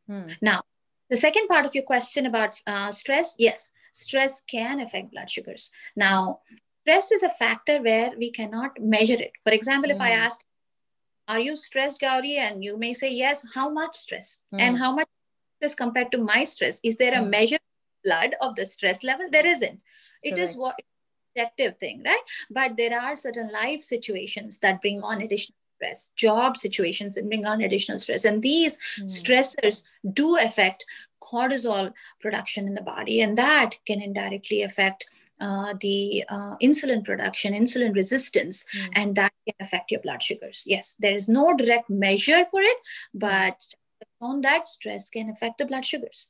Hmm. 0.09 0.33
Now, 0.41 0.63
the 1.11 1.17
second 1.17 1.47
part 1.49 1.67
of 1.67 1.75
your 1.75 1.85
question 1.85 2.27
about 2.27 2.61
uh, 2.67 2.91
stress, 2.91 3.35
yes, 3.39 3.71
stress 3.93 4.41
can 4.41 4.81
affect 4.81 5.13
blood 5.13 5.31
sugars. 5.31 5.71
Now, 5.95 6.41
stress 6.81 7.13
is 7.13 7.23
a 7.23 7.29
factor 7.29 7.83
where 7.83 8.13
we 8.17 8.31
cannot 8.31 8.81
measure 8.81 9.21
it. 9.21 9.33
For 9.45 9.53
example, 9.53 9.91
mm. 9.91 9.95
if 9.95 10.01
I 10.01 10.13
hmm. 10.15 10.23
ask, 10.23 10.41
Are 11.29 11.39
you 11.39 11.55
stressed, 11.57 12.01
Gauri? 12.01 12.37
And 12.37 12.65
you 12.65 12.77
may 12.79 12.95
say, 12.95 13.13
Yes, 13.13 13.45
how 13.55 13.69
much 13.71 13.95
stress? 13.95 14.39
Mm. 14.55 14.61
And 14.61 14.79
how 14.79 14.95
much 14.95 15.09
stress 15.59 15.75
compared 15.75 16.11
to 16.13 16.19
my 16.19 16.45
stress? 16.45 16.81
Is 16.83 16.97
there 16.97 17.15
a 17.15 17.23
mm. 17.23 17.31
measure 17.31 17.63
blood 18.05 18.35
of 18.41 18.57
the 18.57 18.67
stress 18.67 19.05
level? 19.05 19.27
There 19.31 19.47
isn't. 19.47 19.81
It 20.23 20.35
Correct. 20.35 20.51
is 20.51 20.57
what 20.57 20.75
objective 21.35 21.79
thing, 21.79 22.03
right? 22.05 22.21
But 22.51 22.77
there 22.77 22.99
are 22.99 23.17
certain 23.17 23.51
life 23.53 23.83
situations 23.83 24.59
that 24.59 24.81
bring 24.81 25.03
on 25.03 25.21
additional 25.21 25.57
stress, 25.77 26.11
job 26.17 26.57
situations 26.57 27.15
that 27.15 27.29
bring 27.29 27.45
on 27.47 27.61
additional 27.63 27.99
stress. 27.99 28.25
And 28.25 28.43
these 28.43 28.79
hmm. 28.97 29.05
stressors 29.05 29.83
do 30.13 30.37
affect 30.39 30.87
cortisol 31.23 31.93
production 32.21 32.67
in 32.67 32.75
the 32.75 32.83
body, 32.83 33.21
and 33.21 33.37
that 33.39 33.77
can 33.87 34.01
indirectly 34.01 34.63
affect 34.63 35.07
uh, 35.41 35.75
the 35.81 36.25
uh, 36.29 36.57
insulin 36.63 37.05
production, 37.05 37.53
insulin 37.53 37.95
resistance, 37.95 38.65
mm. 38.77 38.89
and 38.95 39.17
that 39.17 39.33
can 39.45 39.55
affect 39.59 39.91
your 39.91 40.01
blood 40.01 40.23
sugars. 40.23 40.63
Yes, 40.67 40.95
there 41.01 41.13
is 41.13 41.29
no 41.29 41.57
direct 41.57 41.91
measure 41.91 42.45
for 42.49 42.61
it, 42.61 42.77
but 43.13 43.61
on 44.21 44.41
that 44.43 44.69
stress 44.69 45.11
can 45.11 45.29
affect 45.29 45.59
the 45.59 45.67
blood 45.67 45.85
sugars. 45.85 46.29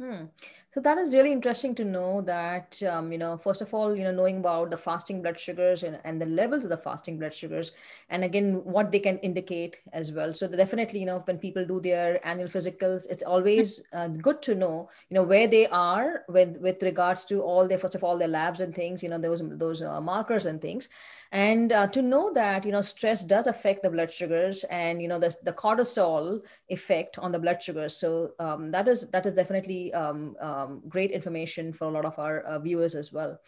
Hmm. 0.00 0.26
So 0.72 0.80
that 0.80 0.96
is 0.96 1.12
really 1.12 1.32
interesting 1.32 1.74
to 1.74 1.84
know 1.84 2.22
that, 2.22 2.82
um, 2.84 3.12
you 3.12 3.18
know, 3.18 3.36
first 3.36 3.60
of 3.60 3.74
all, 3.74 3.94
you 3.94 4.04
know, 4.04 4.10
knowing 4.10 4.38
about 4.38 4.70
the 4.70 4.78
fasting 4.78 5.20
blood 5.20 5.38
sugars 5.38 5.82
and, 5.82 6.00
and 6.02 6.18
the 6.18 6.24
levels 6.24 6.64
of 6.64 6.70
the 6.70 6.78
fasting 6.78 7.18
blood 7.18 7.34
sugars, 7.34 7.72
and 8.08 8.24
again, 8.24 8.64
what 8.64 8.90
they 8.90 8.98
can 8.98 9.18
indicate 9.18 9.82
as 9.92 10.12
well. 10.12 10.32
So 10.32 10.48
definitely, 10.48 11.00
you 11.00 11.04
know, 11.04 11.18
when 11.26 11.36
people 11.36 11.66
do 11.66 11.78
their 11.78 12.26
annual 12.26 12.48
physicals, 12.48 13.06
it's 13.10 13.22
always 13.22 13.82
uh, 13.92 14.08
good 14.08 14.40
to 14.42 14.54
know, 14.54 14.88
you 15.10 15.14
know, 15.14 15.24
where 15.24 15.46
they 15.46 15.66
are 15.66 16.22
with, 16.30 16.56
with 16.56 16.82
regards 16.82 17.26
to 17.26 17.42
all 17.42 17.68
their, 17.68 17.78
first 17.78 17.94
of 17.94 18.02
all, 18.02 18.16
their 18.16 18.28
labs 18.28 18.62
and 18.62 18.74
things, 18.74 19.02
you 19.02 19.10
know, 19.10 19.18
those, 19.18 19.42
those 19.58 19.82
uh, 19.82 20.00
markers 20.00 20.46
and 20.46 20.62
things 20.62 20.88
and 21.32 21.72
uh, 21.72 21.86
to 21.86 22.02
know 22.02 22.30
that 22.32 22.64
you 22.64 22.70
know 22.70 22.82
stress 22.82 23.24
does 23.24 23.46
affect 23.46 23.82
the 23.82 23.90
blood 23.90 24.12
sugars 24.12 24.64
and 24.64 25.00
you 25.00 25.08
know 25.08 25.18
the, 25.18 25.34
the 25.44 25.52
cortisol 25.52 26.40
effect 26.68 27.18
on 27.18 27.32
the 27.32 27.38
blood 27.38 27.62
sugars 27.62 27.96
so 27.96 28.32
um, 28.38 28.70
that 28.70 28.86
is 28.86 29.08
that 29.08 29.24
is 29.24 29.32
definitely 29.32 29.92
um, 29.94 30.36
um, 30.62 30.82
great 30.88 31.10
information 31.10 31.72
for 31.72 31.86
a 31.86 31.90
lot 31.90 32.04
of 32.04 32.18
our 32.18 32.40
uh, 32.40 32.58
viewers 32.58 32.94
as 32.94 33.12
well. 33.12 33.38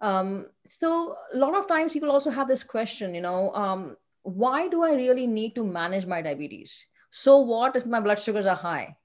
Um, 0.00 0.46
so 0.66 1.16
a 1.32 1.38
lot 1.38 1.56
of 1.56 1.68
times 1.68 1.92
people 1.92 2.10
also 2.10 2.30
have 2.30 2.48
this 2.48 2.62
question 2.62 3.14
you 3.14 3.22
know 3.22 3.54
um, 3.54 3.96
why 4.22 4.68
do 4.68 4.82
i 4.82 4.92
really 4.92 5.26
need 5.26 5.54
to 5.54 5.64
manage 5.64 6.06
my 6.06 6.20
diabetes? 6.20 6.86
So 7.10 7.38
what 7.38 7.76
if 7.76 7.86
my 7.86 8.00
blood 8.00 8.18
sugars 8.18 8.46
are 8.46 8.56
high? 8.56 8.96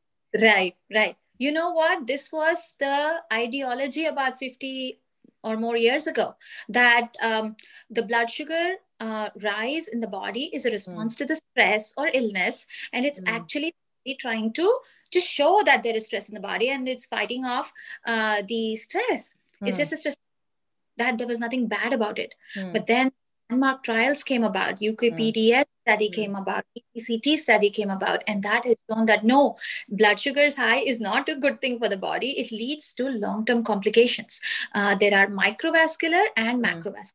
Right 0.41 0.75
right. 0.94 1.15
You 1.38 1.51
know 1.51 1.72
what? 1.72 2.06
This 2.06 2.32
was 2.32 2.74
the 2.80 3.24
ideology 3.34 4.06
about 4.06 4.38
50 4.38 5.00
or 5.44 5.58
more 5.58 5.77
years 5.77 6.08
ago 6.08 6.36
that 6.70 7.15
um, 7.22 7.56
the 7.89 8.03
blood 8.03 8.30
sugar 8.30 8.75
uh, 9.00 9.30
rise 9.41 9.88
in 9.88 10.00
the 10.00 10.08
body 10.08 10.50
is 10.53 10.65
a 10.65 10.72
response 10.72 11.15
mm. 11.15 11.18
to 11.20 11.25
the 11.25 11.36
stress 11.36 11.94
or 11.98 12.10
illness 12.13 12.68
and 12.94 13.06
it's 13.06 13.20
mm. 13.22 13.30
actually 13.30 13.74
trying 14.20 14.53
to 14.53 14.80
just 15.12 15.27
show 15.27 15.62
that 15.65 15.84
there 15.84 15.96
is 15.96 16.06
stress 16.06 16.30
in 16.30 16.36
the 16.36 16.41
body 16.41 16.70
and 16.70 16.88
it's 16.88 17.06
fighting 17.06 17.46
off 17.46 17.72
uh, 18.06 18.41
the 18.48 18.75
stress 18.75 19.36
mm. 19.62 19.68
it's 19.68 19.77
hmm. 19.77 19.82
just 19.82 19.94
a 19.94 19.98
stress 19.98 20.18
that 20.98 21.18
there 21.18 21.27
was 21.27 21.39
nothing 21.39 21.68
bad 21.68 21.94
about 21.94 22.20
it 22.20 22.34
hmm. 22.56 22.72
but 22.72 22.86
then 22.86 23.12
landmark 23.51 23.84
trials 23.84 24.24
came 24.24 24.44
about 24.44 24.77
UKPDS 24.77 25.65
study 25.82 26.10
mm. 26.10 26.13
came 26.13 26.36
about, 26.36 26.63
DCCT 26.77 27.38
study 27.38 27.70
came 27.70 27.89
about, 27.89 28.24
and 28.27 28.44
that 28.44 28.65
has 28.65 28.75
shown 28.89 29.06
that 29.08 29.25
no, 29.25 29.58
blood 29.89 30.20
sugar 30.20 30.41
is 30.41 30.56
high 30.56 30.80
is 30.80 31.00
not 31.00 31.27
a 31.27 31.36
good 31.36 31.60
thing 31.60 31.80
for 31.80 31.89
the 31.89 31.98
body. 31.98 32.32
It 32.39 32.51
leads 32.51 32.94
to 32.94 33.10
long-term 33.10 33.63
complications. 33.63 34.39
Uh, 34.74 34.96
there 34.96 35.15
are 35.15 35.27
microvascular 35.27 36.25
and 36.36 36.58
hmm. 36.58 36.65
macrovascular. 36.65 37.13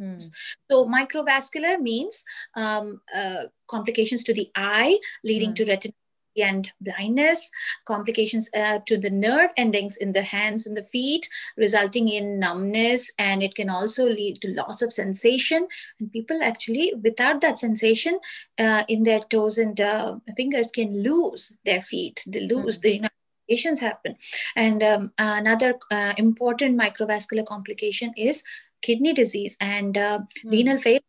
Mm. 0.00 0.30
So 0.70 0.86
microvascular 0.86 1.80
means 1.80 2.24
um, 2.54 3.00
uh, 3.14 3.44
complications 3.66 4.22
to 4.24 4.32
the 4.32 4.48
eye, 4.54 4.96
leading 5.24 5.50
mm. 5.50 5.56
to 5.56 5.64
retinal 5.64 5.94
and 6.42 6.72
blindness, 6.80 7.50
complications 7.84 8.50
uh, 8.54 8.78
to 8.86 8.96
the 8.96 9.10
nerve 9.10 9.50
endings 9.56 9.96
in 9.96 10.12
the 10.12 10.22
hands 10.22 10.66
and 10.66 10.76
the 10.76 10.82
feet, 10.82 11.28
resulting 11.56 12.08
in 12.08 12.38
numbness, 12.38 13.10
and 13.18 13.42
it 13.42 13.54
can 13.54 13.70
also 13.70 14.06
lead 14.06 14.40
to 14.42 14.54
loss 14.54 14.82
of 14.82 14.92
sensation. 14.92 15.68
And 16.00 16.12
people 16.12 16.42
actually, 16.42 16.94
without 17.02 17.40
that 17.40 17.58
sensation 17.58 18.18
uh, 18.58 18.84
in 18.88 19.02
their 19.02 19.20
toes 19.20 19.58
and 19.58 19.80
uh, 19.80 20.16
fingers, 20.36 20.70
can 20.70 21.02
lose 21.02 21.56
their 21.64 21.80
feet. 21.80 22.22
They 22.26 22.40
lose 22.40 22.78
mm-hmm. 22.78 22.82
the 22.82 22.94
you 22.94 23.00
know, 23.00 23.74
happen. 23.80 24.16
And 24.56 24.82
um, 24.82 25.12
another 25.18 25.74
uh, 25.90 26.14
important 26.16 26.78
microvascular 26.78 27.46
complication 27.46 28.12
is 28.16 28.42
kidney 28.82 29.12
disease 29.12 29.56
and 29.60 29.96
uh, 29.96 30.20
mm. 30.44 30.50
renal 30.50 30.78
failure 30.78 31.00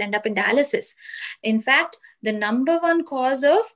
end 0.00 0.14
up 0.14 0.26
in 0.26 0.34
dialysis. 0.34 0.94
In 1.42 1.60
fact, 1.60 1.98
the 2.22 2.32
number 2.32 2.78
one 2.78 3.04
cause 3.04 3.44
of 3.44 3.74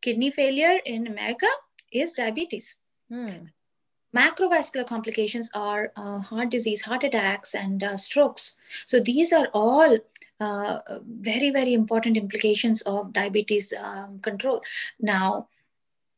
kidney 0.00 0.30
failure 0.30 0.78
in 0.84 1.06
America 1.06 1.46
is 1.92 2.14
diabetes. 2.14 2.76
Hmm. 3.08 3.50
Macrovascular 4.16 4.86
complications 4.86 5.50
are 5.54 5.92
uh, 5.96 6.18
heart 6.18 6.50
disease, 6.50 6.82
heart 6.82 7.04
attacks, 7.04 7.54
and 7.54 7.82
uh, 7.82 7.96
strokes. 7.96 8.56
So 8.84 8.98
these 8.98 9.32
are 9.32 9.46
all 9.52 9.98
uh, 10.40 10.80
very 11.06 11.50
very 11.50 11.74
important 11.74 12.16
implications 12.16 12.80
of 12.82 13.12
diabetes 13.12 13.74
um, 13.78 14.18
control 14.20 14.62
now 14.98 15.46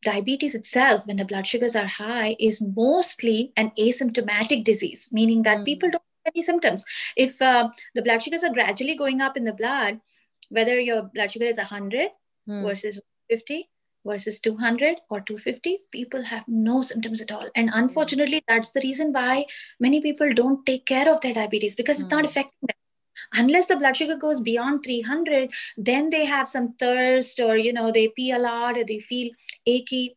diabetes 0.04 0.54
itself 0.54 1.06
when 1.06 1.16
the 1.16 1.24
blood 1.24 1.44
sugars 1.44 1.74
are 1.74 1.86
high 1.86 2.36
is 2.38 2.60
mostly 2.60 3.52
an 3.56 3.72
asymptomatic 3.76 4.62
disease 4.62 5.08
meaning 5.12 5.42
that 5.42 5.58
mm. 5.58 5.64
people 5.64 5.90
don't 5.90 6.02
have 6.24 6.32
any 6.36 6.42
symptoms 6.42 6.84
if 7.16 7.42
uh, 7.42 7.68
the 7.96 8.02
blood 8.02 8.22
sugars 8.22 8.44
are 8.44 8.52
gradually 8.52 8.94
going 8.94 9.20
up 9.20 9.36
in 9.36 9.42
the 9.42 9.52
blood 9.52 10.00
whether 10.50 10.78
your 10.78 11.02
blood 11.02 11.30
sugar 11.30 11.46
is 11.46 11.56
100 11.56 12.10
mm. 12.48 12.64
versus 12.64 13.00
50 13.28 13.68
versus 14.04 14.40
200 14.40 14.96
or 15.10 15.20
250 15.20 15.78
people 15.90 16.24
have 16.24 16.44
no 16.48 16.82
symptoms 16.82 17.20
at 17.20 17.32
all 17.32 17.48
and 17.54 17.70
unfortunately 17.72 18.42
that's 18.48 18.72
the 18.72 18.80
reason 18.82 19.12
why 19.12 19.44
many 19.78 20.00
people 20.00 20.32
don't 20.34 20.66
take 20.66 20.86
care 20.86 21.08
of 21.08 21.20
their 21.20 21.34
diabetes 21.34 21.76
because 21.76 21.98
mm. 21.98 22.02
it's 22.02 22.10
not 22.10 22.20
hmm. 22.20 22.26
affecting 22.26 22.66
them 22.66 22.76
unless 23.34 23.66
the 23.66 23.76
blood 23.76 23.96
sugar 23.96 24.16
goes 24.16 24.40
beyond 24.40 24.82
300 24.84 25.52
then 25.76 26.10
they 26.10 26.24
have 26.24 26.48
some 26.48 26.72
thirst 26.74 27.40
or 27.40 27.56
you 27.56 27.72
know 27.72 27.92
they 27.92 28.08
pee 28.08 28.32
a 28.32 28.38
lot 28.38 28.76
or 28.76 28.84
they 28.84 28.98
feel 28.98 29.30
achy 29.66 30.16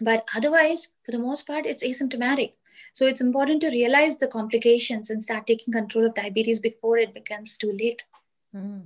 but 0.00 0.26
otherwise 0.36 0.88
for 1.04 1.12
the 1.12 1.18
most 1.18 1.46
part 1.46 1.66
it's 1.66 1.84
asymptomatic 1.84 2.52
so 2.92 3.06
it's 3.06 3.20
important 3.20 3.60
to 3.62 3.68
realize 3.68 4.18
the 4.18 4.26
complications 4.26 5.10
and 5.10 5.22
start 5.22 5.46
taking 5.46 5.72
control 5.72 6.06
of 6.06 6.14
diabetes 6.14 6.60
before 6.60 6.98
it 6.98 7.14
becomes 7.14 7.56
too 7.56 7.72
late 7.72 8.04
mm. 8.54 8.82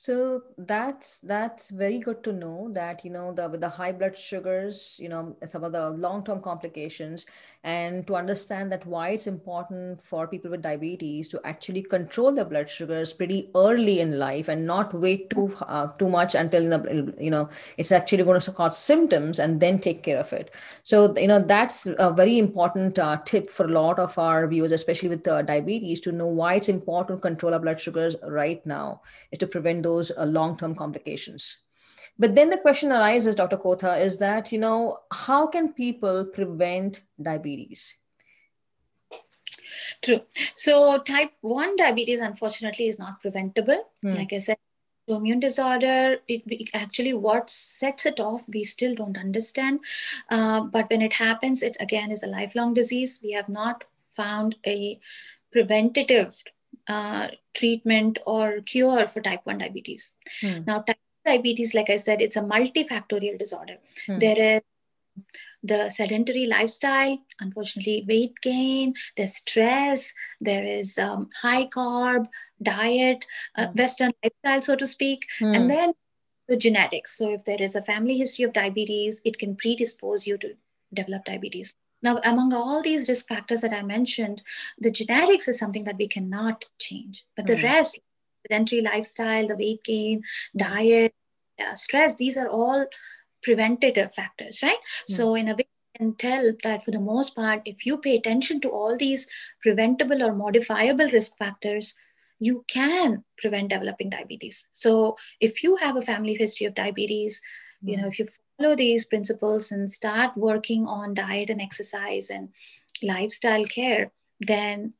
So 0.00 0.42
that's 0.56 1.18
that's 1.18 1.70
very 1.70 1.98
good 1.98 2.22
to 2.22 2.32
know 2.32 2.70
that 2.72 3.04
you 3.04 3.10
know 3.10 3.32
the 3.32 3.48
with 3.48 3.60
the 3.60 3.68
high 3.68 3.90
blood 3.90 4.16
sugars, 4.16 4.96
you 5.02 5.08
know, 5.08 5.36
some 5.44 5.64
of 5.64 5.72
the 5.72 5.90
long-term 5.90 6.40
complications, 6.40 7.26
and 7.64 8.06
to 8.06 8.14
understand 8.14 8.70
that 8.70 8.86
why 8.86 9.08
it's 9.08 9.26
important 9.26 10.00
for 10.04 10.28
people 10.28 10.52
with 10.52 10.62
diabetes 10.62 11.28
to 11.30 11.40
actually 11.44 11.82
control 11.82 12.30
their 12.32 12.44
blood 12.44 12.70
sugars 12.70 13.12
pretty 13.12 13.50
early 13.56 13.98
in 13.98 14.20
life 14.20 14.46
and 14.46 14.64
not 14.64 14.94
wait 14.94 15.30
too 15.30 15.52
uh, 15.62 15.88
too 15.98 16.08
much 16.08 16.36
until 16.36 16.70
the, 16.70 17.12
you 17.18 17.32
know 17.32 17.48
it's 17.76 17.90
actually 17.90 18.22
going 18.22 18.40
to 18.40 18.52
cause 18.52 18.78
symptoms 18.78 19.40
and 19.40 19.58
then 19.60 19.80
take 19.80 20.04
care 20.04 20.20
of 20.20 20.32
it. 20.32 20.54
So 20.84 21.12
you 21.18 21.26
know 21.26 21.40
that's 21.40 21.88
a 21.98 22.12
very 22.12 22.38
important 22.38 23.00
uh, 23.00 23.16
tip 23.24 23.50
for 23.50 23.66
a 23.66 23.72
lot 23.80 23.98
of 23.98 24.16
our 24.16 24.46
viewers, 24.46 24.70
especially 24.70 25.08
with 25.08 25.26
uh, 25.26 25.42
diabetes, 25.42 26.00
to 26.02 26.12
know 26.12 26.28
why 26.28 26.54
it's 26.54 26.68
important 26.68 27.18
to 27.20 27.28
control 27.28 27.52
our 27.52 27.58
blood 27.58 27.80
sugars 27.80 28.14
right 28.22 28.64
now 28.64 29.00
is 29.32 29.38
to 29.38 29.48
prevent 29.48 29.87
those 29.88 30.12
uh, 30.16 30.26
long-term 30.38 30.74
complications. 30.74 31.56
But 32.18 32.34
then 32.34 32.50
the 32.50 32.58
question 32.66 32.92
arises, 32.92 33.36
Dr. 33.36 33.56
Kotha, 33.56 33.98
is 34.00 34.18
that, 34.18 34.52
you 34.52 34.58
know, 34.58 34.98
how 35.12 35.46
can 35.46 35.72
people 35.72 36.26
prevent 36.26 37.02
diabetes? 37.30 37.98
True. 40.02 40.20
So 40.54 40.98
type 40.98 41.32
1 41.40 41.76
diabetes, 41.76 42.20
unfortunately, 42.20 42.88
is 42.88 42.98
not 42.98 43.20
preventable. 43.20 43.84
Hmm. 44.02 44.14
Like 44.14 44.32
I 44.32 44.38
said, 44.38 44.56
immune 45.16 45.40
disorder 45.40 46.18
it, 46.28 46.42
it, 46.46 46.68
actually 46.74 47.14
what 47.14 47.48
sets 47.48 48.04
it 48.04 48.20
off 48.20 48.42
we 48.48 48.62
still 48.62 48.94
don't 48.94 49.16
understand 49.16 49.80
uh, 50.30 50.60
but 50.60 50.90
when 50.90 51.00
it 51.00 51.14
happens 51.14 51.62
it 51.62 51.78
again 51.80 52.10
is 52.10 52.22
a 52.22 52.26
lifelong 52.26 52.74
disease 52.74 53.18
we 53.22 53.32
have 53.32 53.48
not 53.48 53.84
found 54.10 54.56
a 54.66 55.00
preventative 55.50 56.42
uh, 56.88 57.28
treatment 57.54 58.18
or 58.26 58.60
cure 58.60 59.08
for 59.08 59.20
type 59.20 59.40
1 59.44 59.58
diabetes. 59.58 60.12
Hmm. 60.40 60.64
Now, 60.66 60.78
type 60.80 60.98
2 61.26 61.32
diabetes, 61.32 61.74
like 61.74 61.90
I 61.90 61.96
said, 61.96 62.20
it's 62.20 62.36
a 62.36 62.42
multifactorial 62.42 63.38
disorder. 63.38 63.76
Hmm. 64.06 64.18
There 64.18 64.38
is 64.38 64.62
the 65.62 65.90
sedentary 65.90 66.46
lifestyle, 66.46 67.18
unfortunately, 67.40 68.04
weight 68.08 68.40
gain, 68.40 68.94
there's 69.16 69.36
stress, 69.36 70.12
there 70.40 70.62
is 70.62 70.96
um, 70.98 71.28
high 71.42 71.66
carb 71.66 72.26
diet, 72.62 73.26
uh, 73.56 73.66
hmm. 73.66 73.78
Western 73.78 74.12
lifestyle, 74.22 74.62
so 74.62 74.76
to 74.76 74.86
speak, 74.86 75.26
hmm. 75.38 75.54
and 75.54 75.68
then 75.68 75.92
the 76.48 76.56
genetics. 76.56 77.16
So, 77.18 77.34
if 77.34 77.44
there 77.44 77.60
is 77.60 77.74
a 77.74 77.82
family 77.82 78.16
history 78.16 78.44
of 78.44 78.52
diabetes, 78.52 79.20
it 79.24 79.38
can 79.38 79.56
predispose 79.56 80.26
you 80.26 80.38
to 80.38 80.54
develop 80.94 81.24
diabetes. 81.24 81.74
Now, 82.02 82.20
among 82.24 82.52
all 82.52 82.82
these 82.82 83.08
risk 83.08 83.26
factors 83.28 83.60
that 83.60 83.72
I 83.72 83.82
mentioned, 83.82 84.42
the 84.78 84.90
genetics 84.90 85.48
is 85.48 85.58
something 85.58 85.84
that 85.84 85.98
we 85.98 86.08
cannot 86.08 86.66
change, 86.78 87.24
but 87.36 87.46
the 87.46 87.56
mm. 87.56 87.62
rest, 87.62 87.98
sedentary 88.46 88.82
lifestyle, 88.82 89.48
the 89.48 89.56
weight 89.56 89.82
gain, 89.84 90.22
diet, 90.56 91.14
uh, 91.60 91.74
stress, 91.74 92.14
these 92.14 92.36
are 92.36 92.48
all 92.48 92.86
preventative 93.42 94.14
factors, 94.14 94.60
right? 94.62 94.78
Mm. 95.10 95.16
So, 95.16 95.34
in 95.34 95.48
a 95.48 95.54
way, 95.54 95.66
you 95.94 96.06
can 96.06 96.14
tell 96.14 96.52
that 96.62 96.84
for 96.84 96.90
the 96.90 97.00
most 97.00 97.34
part, 97.34 97.62
if 97.64 97.84
you 97.84 97.98
pay 97.98 98.16
attention 98.16 98.60
to 98.60 98.68
all 98.68 98.96
these 98.96 99.26
preventable 99.62 100.22
or 100.22 100.34
modifiable 100.34 101.08
risk 101.08 101.36
factors, 101.36 101.94
you 102.40 102.64
can 102.68 103.24
prevent 103.38 103.70
developing 103.70 104.10
diabetes. 104.10 104.68
So, 104.72 105.16
if 105.40 105.62
you 105.62 105.76
have 105.76 105.96
a 105.96 106.02
family 106.02 106.34
history 106.34 106.66
of 106.66 106.74
diabetes, 106.74 107.40
mm. 107.84 107.90
you 107.90 107.96
know, 107.96 108.08
if 108.08 108.18
you 108.18 108.28
follow 108.58 108.74
these 108.74 109.04
principles 109.04 109.72
and 109.72 109.90
start 109.90 110.36
working 110.36 110.86
on 110.86 111.14
diet 111.14 111.50
and 111.50 111.60
exercise 111.60 112.30
and 112.30 112.48
lifestyle 113.02 113.64
care, 113.64 114.10
then 114.40 114.94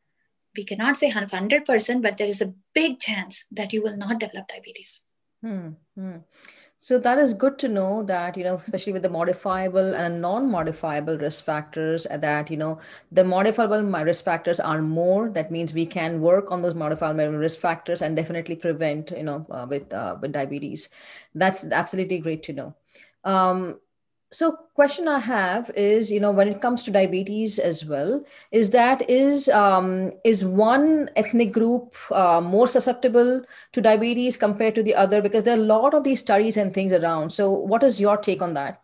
we 0.56 0.64
cannot 0.64 0.96
say 0.96 1.10
100%, 1.10 2.02
but 2.02 2.16
there 2.16 2.26
is 2.26 2.42
a 2.42 2.54
big 2.74 2.98
chance 2.98 3.44
that 3.50 3.72
you 3.72 3.82
will 3.82 3.96
not 3.96 4.20
develop 4.20 4.48
diabetes. 4.48 5.02
Hmm, 5.42 5.70
hmm. 5.96 6.16
So 6.80 6.96
that 6.98 7.18
is 7.18 7.34
good 7.34 7.58
to 7.58 7.68
know 7.68 8.04
that, 8.04 8.36
you 8.36 8.44
know, 8.44 8.54
especially 8.54 8.92
with 8.92 9.02
the 9.02 9.08
modifiable 9.08 9.96
and 9.96 10.20
non-modifiable 10.20 11.18
risk 11.18 11.44
factors 11.44 12.06
that, 12.08 12.50
you 12.52 12.56
know, 12.56 12.78
the 13.10 13.24
modifiable 13.24 13.82
risk 13.82 14.24
factors 14.24 14.60
are 14.60 14.80
more. 14.80 15.28
That 15.28 15.50
means 15.50 15.74
we 15.74 15.86
can 15.86 16.20
work 16.20 16.52
on 16.52 16.62
those 16.62 16.74
modifiable 16.74 17.36
risk 17.36 17.58
factors 17.58 18.00
and 18.00 18.14
definitely 18.14 18.54
prevent, 18.54 19.10
you 19.10 19.24
know, 19.24 19.44
uh, 19.50 19.66
with, 19.68 19.92
uh, 19.92 20.18
with 20.20 20.32
diabetes. 20.32 20.88
That's 21.34 21.64
absolutely 21.64 22.20
great 22.20 22.44
to 22.44 22.52
know. 22.52 22.74
Um, 23.28 23.80
so 24.30 24.46
question 24.74 25.08
i 25.08 25.18
have 25.18 25.70
is 25.74 26.12
you 26.12 26.20
know 26.20 26.30
when 26.30 26.48
it 26.48 26.60
comes 26.60 26.82
to 26.82 26.90
diabetes 26.90 27.58
as 27.58 27.84
well 27.86 28.22
is 28.52 28.70
that 28.70 29.08
is 29.08 29.48
um, 29.48 30.12
is 30.22 30.44
one 30.44 31.08
ethnic 31.16 31.52
group 31.52 31.94
uh, 32.10 32.40
more 32.40 32.68
susceptible 32.68 33.42
to 33.72 33.80
diabetes 33.80 34.36
compared 34.36 34.74
to 34.74 34.82
the 34.82 34.94
other? 34.94 35.22
Because 35.22 35.44
there 35.44 35.56
are 35.56 35.60
a 35.60 35.72
lot 35.74 35.94
of 35.94 36.04
these 36.04 36.20
studies 36.20 36.56
and 36.56 36.74
things 36.74 36.92
around. 36.92 37.30
So 37.32 37.50
what 37.50 37.82
is 37.82 38.00
your 38.00 38.16
take 38.16 38.42
on 38.42 38.54
that? 38.54 38.80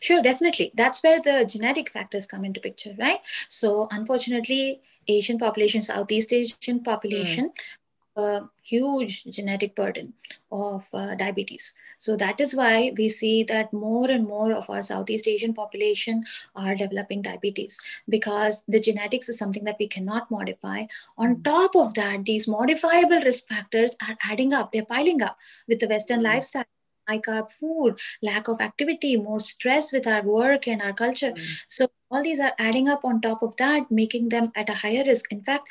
Sure 0.00 0.22
definitely. 0.22 0.70
That's 0.74 1.02
where 1.02 1.20
the 1.20 1.44
genetic 1.44 1.90
factors 1.90 2.26
come 2.26 2.44
into 2.44 2.60
picture 2.60 2.94
right? 2.98 3.20
So 3.48 3.88
unfortunately 3.90 4.80
asian 5.08 5.38
population 5.38 5.82
southeast 5.82 6.32
asian 6.32 6.80
population 6.82 7.50
mm 7.50 7.66
a 8.20 8.48
huge 8.62 9.24
genetic 9.24 9.74
burden 9.74 10.12
of 10.52 10.86
uh, 10.94 11.14
diabetes. 11.14 11.74
So 11.98 12.16
that 12.16 12.40
is 12.40 12.54
why 12.54 12.92
we 12.96 13.08
see 13.08 13.42
that 13.44 13.72
more 13.72 14.10
and 14.10 14.26
more 14.26 14.52
of 14.52 14.70
our 14.70 14.82
Southeast 14.82 15.26
Asian 15.26 15.54
population 15.54 16.22
are 16.54 16.74
developing 16.74 17.22
diabetes 17.22 17.80
because 18.08 18.62
the 18.68 18.80
genetics 18.80 19.28
is 19.28 19.38
something 19.38 19.64
that 19.64 19.76
we 19.78 19.88
cannot 19.88 20.30
modify. 20.30 20.84
On 21.18 21.34
hmm. 21.34 21.42
top 21.42 21.74
of 21.74 21.94
that, 21.94 22.24
these 22.24 22.46
modifiable 22.46 23.20
risk 23.22 23.48
factors 23.48 23.96
are 24.06 24.16
adding 24.24 24.52
up, 24.52 24.72
they're 24.72 24.84
piling 24.84 25.22
up 25.22 25.38
with 25.66 25.80
the 25.80 25.88
Western 25.88 26.20
mm. 26.20 26.24
lifestyle 26.24 26.64
high 27.10 27.18
carb 27.18 27.52
food, 27.52 27.98
lack 28.22 28.48
of 28.48 28.60
activity, 28.60 29.16
more 29.16 29.40
stress 29.40 29.92
with 29.92 30.06
our 30.06 30.22
work 30.22 30.68
and 30.68 30.82
our 30.82 30.92
culture. 30.92 31.32
Mm. 31.32 31.62
So 31.66 31.88
all 32.10 32.22
these 32.22 32.40
are 32.40 32.52
adding 32.58 32.88
up 32.88 33.04
on 33.04 33.20
top 33.20 33.42
of 33.42 33.56
that, 33.56 33.90
making 33.90 34.28
them 34.28 34.52
at 34.54 34.70
a 34.70 34.74
higher 34.74 35.04
risk. 35.06 35.32
In 35.32 35.42
fact, 35.42 35.68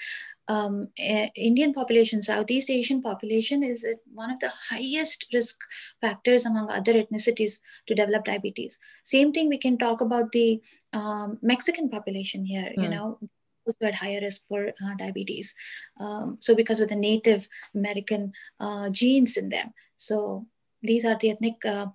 um, 0.50 0.90
Indian 0.98 1.74
population, 1.74 2.22
Southeast 2.22 2.72
Asian 2.72 3.02
population 3.02 3.64
is 3.64 3.86
one 4.14 4.32
of 4.32 4.40
the 4.40 4.52
highest 4.70 5.26
risk 5.32 5.60
factors 6.02 6.46
among 6.46 6.72
other 6.72 6.94
ethnicities 6.94 7.60
to 7.86 7.94
develop 7.94 8.26
diabetes. 8.26 8.80
Same 9.04 9.32
thing 9.32 9.48
we 9.48 9.60
can 9.60 9.78
talk 9.78 10.02
about 10.02 10.32
the 10.32 10.62
um, 10.92 11.38
Mexican 11.44 11.88
population 11.88 12.44
here, 12.46 12.74
mm. 12.76 12.82
you 12.82 12.86
hmm. 12.86 12.92
know, 12.92 13.20
also 13.68 13.86
at 13.86 13.96
higher 13.96 14.20
risk 14.22 14.48
for 14.48 14.70
uh, 14.70 14.96
diabetes. 14.98 15.54
Um, 16.00 16.38
so 16.40 16.56
because 16.56 16.80
of 16.80 16.90
the 16.90 16.96
Native 16.96 17.48
American 17.76 18.34
uh, 18.60 18.90
genes 18.90 19.38
in 19.38 19.50
them. 19.50 19.72
So 19.98 20.48
these 20.82 21.06
are 21.06 21.16
the 21.16 21.30
ethnic 21.32 21.64
uh, 21.66 21.88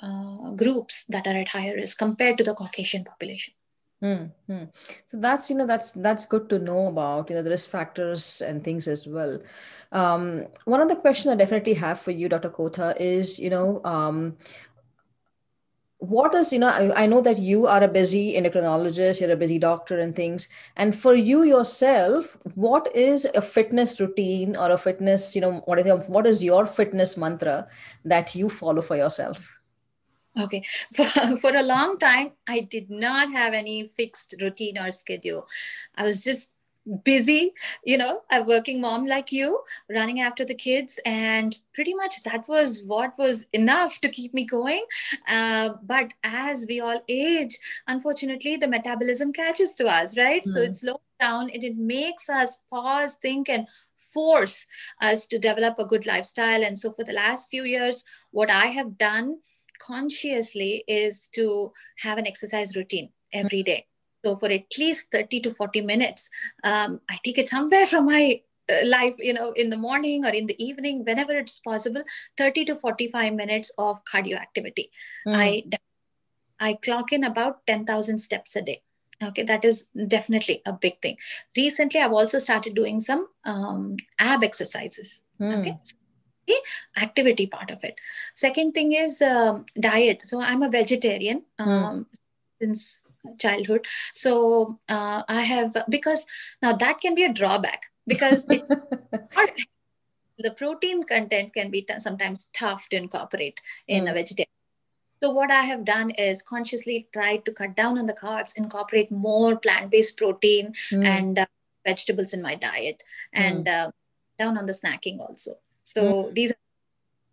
uh 0.00 0.50
groups 0.56 1.04
that 1.08 1.26
are 1.26 1.36
at 1.36 1.48
higher 1.48 1.74
risk 1.76 1.96
compared 1.96 2.36
to 2.36 2.44
the 2.44 2.52
Caucasian 2.52 3.04
population. 3.04 3.54
Mm-hmm. 4.04 4.64
So 5.06 5.18
that's 5.18 5.48
you 5.48 5.56
know 5.56 5.66
that's 5.66 5.92
that's 5.92 6.26
good 6.26 6.50
to 6.50 6.58
know 6.58 6.88
about 6.88 7.30
you 7.30 7.36
know 7.36 7.42
the 7.42 7.48
risk 7.48 7.70
factors 7.70 8.42
and 8.42 8.62
things 8.62 8.86
as 8.86 9.06
well. 9.06 9.38
Um, 9.92 10.46
one 10.66 10.82
of 10.82 10.88
the 10.88 10.96
questions 10.96 11.32
I 11.32 11.36
definitely 11.36 11.72
have 11.74 11.98
for 11.98 12.10
you, 12.10 12.28
Dr. 12.28 12.50
Kotha, 12.50 12.94
is 13.00 13.40
you 13.40 13.48
know 13.48 13.82
um, 13.82 14.36
what 15.98 16.34
is 16.34 16.52
you 16.52 16.58
know 16.58 16.68
I, 16.68 17.04
I, 17.04 17.06
know 17.06 17.22
that 17.22 17.38
you 17.38 17.66
are 17.66 17.82
a 17.82 17.88
busy 17.88 18.34
endocrinologist, 18.34 19.22
you're 19.22 19.30
a 19.30 19.36
busy 19.36 19.58
doctor 19.58 19.98
and 19.98 20.14
things, 20.14 20.50
and 20.76 20.94
for 20.94 21.14
you 21.14 21.44
yourself, 21.44 22.36
what 22.56 22.94
is 22.94 23.24
a 23.34 23.40
fitness 23.40 23.98
routine 24.00 24.54
or 24.54 24.70
a 24.70 24.76
fitness 24.76 25.34
you 25.34 25.40
know 25.40 25.62
what 25.64 25.78
is 25.78 26.08
what 26.08 26.26
is 26.26 26.44
your 26.44 26.66
fitness 26.66 27.16
mantra 27.16 27.66
that 28.04 28.34
you 28.34 28.50
follow 28.50 28.82
for 28.82 28.96
yourself? 28.96 29.56
Okay. 30.38 30.64
For, 30.94 31.04
for 31.36 31.56
a 31.56 31.62
long 31.62 31.98
time, 31.98 32.32
I 32.48 32.60
did 32.60 32.90
not 32.90 33.30
have 33.32 33.54
any 33.54 33.92
fixed 33.96 34.34
routine 34.40 34.78
or 34.78 34.90
schedule. 34.90 35.46
I 35.94 36.02
was 36.02 36.24
just 36.24 36.50
busy 37.02 37.52
you 37.82 37.96
know 37.96 38.20
a 38.30 38.42
working 38.42 38.78
mom 38.78 39.06
like 39.06 39.32
you 39.32 39.60
running 39.88 40.20
after 40.20 40.44
the 40.44 40.54
kids 40.54 41.00
and 41.06 41.58
pretty 41.72 41.94
much 41.94 42.22
that 42.24 42.46
was 42.46 42.82
what 42.84 43.16
was 43.16 43.46
enough 43.54 44.00
to 44.00 44.08
keep 44.08 44.34
me 44.34 44.44
going 44.44 44.84
uh, 45.26 45.70
but 45.82 46.12
as 46.24 46.66
we 46.68 46.80
all 46.80 47.00
age 47.08 47.58
unfortunately 47.88 48.56
the 48.56 48.68
metabolism 48.68 49.32
catches 49.32 49.74
to 49.74 49.86
us 49.86 50.16
right 50.18 50.44
mm. 50.44 50.50
so 50.50 50.60
hmm. 50.60 50.66
it 50.66 50.76
slows 50.76 50.98
down 51.18 51.48
and 51.54 51.64
it 51.64 51.76
makes 51.76 52.28
us 52.28 52.58
pause 52.68 53.14
think 53.14 53.48
and 53.48 53.66
force 53.96 54.66
us 55.00 55.26
to 55.26 55.38
develop 55.38 55.78
a 55.78 55.86
good 55.86 56.04
lifestyle 56.04 56.62
and 56.62 56.78
so 56.78 56.92
for 56.92 57.04
the 57.04 57.12
last 57.14 57.48
few 57.48 57.64
years 57.64 58.04
what 58.30 58.50
i 58.50 58.66
have 58.66 58.98
done 58.98 59.38
consciously 59.84 60.84
is 60.88 61.28
to 61.28 61.72
have 61.98 62.18
an 62.18 62.26
exercise 62.26 62.76
routine 62.76 63.10
every 63.32 63.62
day 63.62 63.86
so 64.24 64.36
for 64.36 64.50
at 64.50 64.64
least 64.78 65.12
30 65.12 65.40
to 65.40 65.54
40 65.54 65.82
minutes, 65.82 66.30
um, 66.64 67.00
I 67.10 67.18
take 67.22 67.38
it 67.38 67.48
somewhere 67.48 67.86
from 67.86 68.06
my 68.06 68.40
uh, 68.70 68.86
life, 68.86 69.16
you 69.18 69.34
know, 69.34 69.52
in 69.52 69.68
the 69.68 69.76
morning 69.76 70.24
or 70.24 70.30
in 70.30 70.46
the 70.46 70.64
evening, 70.64 71.04
whenever 71.04 71.32
it's 71.32 71.58
possible, 71.58 72.02
30 72.38 72.64
to 72.66 72.74
45 72.74 73.34
minutes 73.34 73.70
of 73.76 74.00
cardio 74.04 74.36
activity. 74.36 74.90
Mm. 75.26 75.34
I, 75.36 75.64
I 76.58 76.74
clock 76.74 77.12
in 77.12 77.24
about 77.24 77.66
10,000 77.66 78.18
steps 78.18 78.56
a 78.56 78.62
day. 78.62 78.82
Okay, 79.22 79.42
that 79.44 79.64
is 79.64 79.86
definitely 80.08 80.60
a 80.66 80.72
big 80.72 81.00
thing. 81.00 81.16
Recently, 81.56 82.00
I've 82.00 82.12
also 82.12 82.38
started 82.38 82.74
doing 82.74 82.98
some 82.98 83.28
um, 83.44 83.96
ab 84.18 84.42
exercises. 84.42 85.22
Mm. 85.40 85.60
Okay. 85.60 85.78
So, 85.82 85.96
activity 86.96 87.46
part 87.46 87.70
of 87.70 87.82
it 87.84 87.98
second 88.34 88.72
thing 88.72 88.92
is 88.92 89.20
um, 89.22 89.64
diet 89.78 90.20
so 90.24 90.40
i'm 90.40 90.62
a 90.62 90.70
vegetarian 90.70 91.42
hmm. 91.58 91.68
um, 91.68 91.98
mm. 91.98 92.06
since 92.60 93.00
childhood 93.38 93.84
so 94.12 94.78
uh, 94.88 95.22
i 95.28 95.42
have 95.42 95.76
because 95.88 96.26
now 96.62 96.72
that 96.72 97.00
can 97.00 97.14
be 97.14 97.24
a 97.24 97.32
drawback 97.32 97.86
because 98.06 98.44
it, 98.50 98.64
the 100.38 100.50
protein 100.50 101.04
content 101.04 101.54
can 101.54 101.70
be 101.70 101.82
t- 101.82 101.98
sometimes 101.98 102.50
tough 102.52 102.88
to 102.88 102.96
incorporate 102.96 103.60
in 103.88 104.04
mm. 104.04 104.10
a 104.10 104.14
vegetarian 104.14 104.48
so 105.22 105.30
what 105.30 105.50
i 105.50 105.62
have 105.62 105.84
done 105.84 106.10
is 106.10 106.42
consciously 106.42 107.08
tried 107.12 107.44
to 107.44 107.52
cut 107.52 107.74
down 107.74 107.98
on 107.98 108.04
the 108.06 108.12
carbs 108.12 108.56
incorporate 108.56 109.10
more 109.10 109.56
plant-based 109.56 110.16
protein 110.16 110.74
mm. 110.90 111.04
and 111.06 111.38
uh, 111.38 111.46
vegetables 111.86 112.32
in 112.32 112.42
my 112.42 112.54
diet 112.54 113.02
and 113.32 113.66
mm. 113.66 113.86
uh, 113.86 113.90
down 114.38 114.58
on 114.58 114.66
the 114.66 114.72
snacking 114.72 115.18
also 115.18 115.52
so 115.84 116.02
mm. 116.02 116.34
these 116.34 116.50
are 116.50 116.56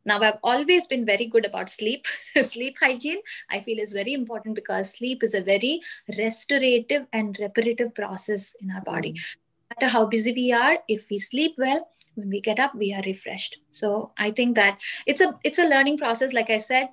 now, 0.06 0.20
I've 0.20 0.40
always 0.44 0.88
been 0.88 1.06
very 1.06 1.28
good 1.28 1.46
about 1.46 1.70
sleep. 1.70 2.06
sleep 2.42 2.76
hygiene, 2.82 3.20
I 3.50 3.60
feel, 3.60 3.80
is 3.80 3.94
very 3.94 4.14
important 4.14 4.56
because 4.56 4.98
sleep 4.98 5.24
is 5.24 5.36
a 5.36 5.42
very 5.42 5.82
restorative 6.18 7.06
and 7.14 7.38
reparative 7.40 7.94
process 7.94 8.56
in 8.62 8.72
our 8.72 8.82
body. 8.82 9.14
Mm. 9.14 9.36
No 9.70 9.76
matter 9.80 9.92
how 9.92 10.06
busy 10.06 10.34
we 10.34 10.52
are, 10.52 10.80
if 10.88 11.06
we 11.10 11.20
sleep 11.20 11.54
well, 11.58 11.88
when 12.16 12.30
we 12.30 12.42
get 12.42 12.60
up, 12.60 12.74
we 12.76 12.94
are 12.94 13.04
refreshed. 13.06 13.60
So 13.70 14.12
I 14.18 14.32
think 14.32 14.56
that 14.56 14.82
it's 15.06 15.22
a 15.22 15.40
it's 15.44 15.60
a 15.60 15.68
learning 15.68 15.98
process. 15.98 16.34
Like 16.34 16.50
I 16.50 16.58
said, 16.58 16.90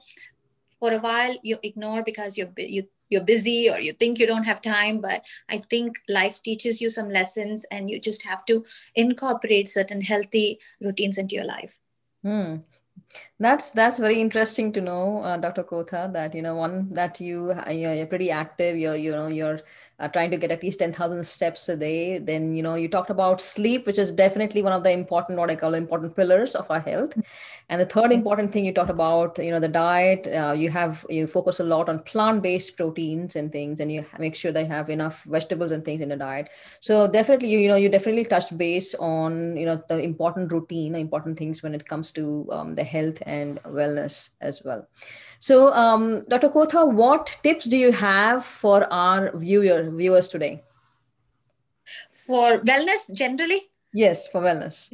for 0.78 0.92
a 0.92 0.98
while 0.98 1.34
you 1.42 1.58
ignore 1.62 2.02
because 2.02 2.38
you're 2.38 2.52
you 2.56 2.86
you're 3.08 3.24
busy 3.24 3.70
or 3.70 3.78
you 3.80 3.92
think 3.92 4.18
you 4.18 4.26
don't 4.26 4.44
have 4.44 4.60
time 4.60 5.00
but 5.00 5.22
i 5.48 5.58
think 5.58 5.98
life 6.08 6.42
teaches 6.42 6.80
you 6.80 6.88
some 6.88 7.08
lessons 7.08 7.64
and 7.70 7.90
you 7.90 8.00
just 8.00 8.22
have 8.22 8.44
to 8.44 8.64
incorporate 8.94 9.68
certain 9.68 10.00
healthy 10.00 10.58
routines 10.80 11.18
into 11.18 11.34
your 11.34 11.44
life 11.44 11.78
mm. 12.24 12.62
That's 13.38 13.70
that's 13.70 13.98
very 13.98 14.20
interesting 14.20 14.72
to 14.72 14.80
know, 14.80 15.18
uh, 15.22 15.36
Dr. 15.36 15.62
Kotha. 15.64 16.12
That 16.12 16.34
you 16.34 16.42
know, 16.42 16.56
one 16.56 16.92
that 16.92 17.20
you 17.20 17.54
you're 17.70 18.06
pretty 18.06 18.30
active. 18.30 18.76
You're 18.76 18.96
you 18.96 19.12
know 19.12 19.28
you're 19.28 19.60
uh, 19.98 20.08
trying 20.08 20.30
to 20.30 20.36
get 20.36 20.50
at 20.50 20.62
least 20.62 20.78
10,000 20.78 21.24
steps 21.24 21.68
a 21.68 21.76
day. 21.76 22.18
Then, 22.18 22.54
you 22.54 22.62
know, 22.62 22.74
you 22.74 22.88
talked 22.88 23.10
about 23.10 23.40
sleep, 23.40 23.86
which 23.86 23.98
is 23.98 24.10
definitely 24.10 24.62
one 24.62 24.72
of 24.72 24.84
the 24.84 24.90
important, 24.90 25.38
what 25.38 25.50
I 25.50 25.56
call 25.56 25.74
important 25.74 26.14
pillars 26.14 26.54
of 26.54 26.70
our 26.70 26.80
health. 26.80 27.14
And 27.68 27.80
the 27.80 27.86
third 27.86 28.12
important 28.12 28.52
thing 28.52 28.64
you 28.64 28.72
talked 28.72 28.90
about, 28.90 29.38
you 29.38 29.50
know, 29.50 29.60
the 29.60 29.68
diet, 29.68 30.26
uh, 30.28 30.54
you 30.56 30.70
have, 30.70 31.04
you 31.08 31.26
focus 31.26 31.60
a 31.60 31.64
lot 31.64 31.88
on 31.88 32.02
plant-based 32.04 32.76
proteins 32.76 33.36
and 33.36 33.50
things, 33.50 33.80
and 33.80 33.90
you 33.90 34.04
make 34.18 34.36
sure 34.36 34.52
they 34.52 34.64
have 34.64 34.88
enough 34.88 35.24
vegetables 35.24 35.72
and 35.72 35.84
things 35.84 36.00
in 36.00 36.08
the 36.08 36.16
diet. 36.16 36.50
So 36.80 37.08
definitely, 37.08 37.48
you, 37.48 37.58
you 37.58 37.68
know, 37.68 37.76
you 37.76 37.88
definitely 37.88 38.24
touched 38.24 38.56
base 38.56 38.94
on, 38.94 39.56
you 39.56 39.66
know, 39.66 39.82
the 39.88 39.98
important 39.98 40.52
routine, 40.52 40.94
important 40.94 41.38
things 41.38 41.62
when 41.62 41.74
it 41.74 41.86
comes 41.86 42.12
to 42.12 42.48
um, 42.52 42.74
the 42.74 42.84
health 42.84 43.20
and 43.26 43.62
wellness 43.64 44.30
as 44.40 44.62
well. 44.64 44.86
So, 45.40 45.72
um, 45.72 46.24
Dr. 46.28 46.48
Kotha, 46.48 46.84
what 46.84 47.36
tips 47.42 47.66
do 47.66 47.76
you 47.76 47.92
have 47.92 48.44
for 48.44 48.92
our 48.92 49.36
viewer, 49.36 49.90
viewers 49.90 50.28
today? 50.28 50.64
For 52.12 52.58
wellness 52.58 53.12
generally? 53.12 53.70
Yes, 53.92 54.26
for 54.26 54.40
wellness. 54.42 54.92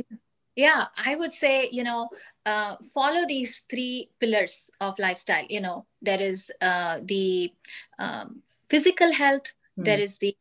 Yeah, 0.54 0.86
I 0.96 1.16
would 1.16 1.32
say, 1.32 1.68
you 1.72 1.82
know, 1.82 2.08
uh, 2.46 2.76
follow 2.92 3.26
these 3.26 3.62
three 3.70 4.10
pillars 4.20 4.70
of 4.80 4.98
lifestyle. 4.98 5.44
You 5.48 5.62
know, 5.62 5.86
there 6.02 6.20
is 6.20 6.50
uh, 6.60 7.00
the 7.02 7.52
um, 7.98 8.42
physical 8.68 9.12
health, 9.12 9.54
mm. 9.78 9.84
there 9.84 9.98
is 9.98 10.18
the 10.18 10.36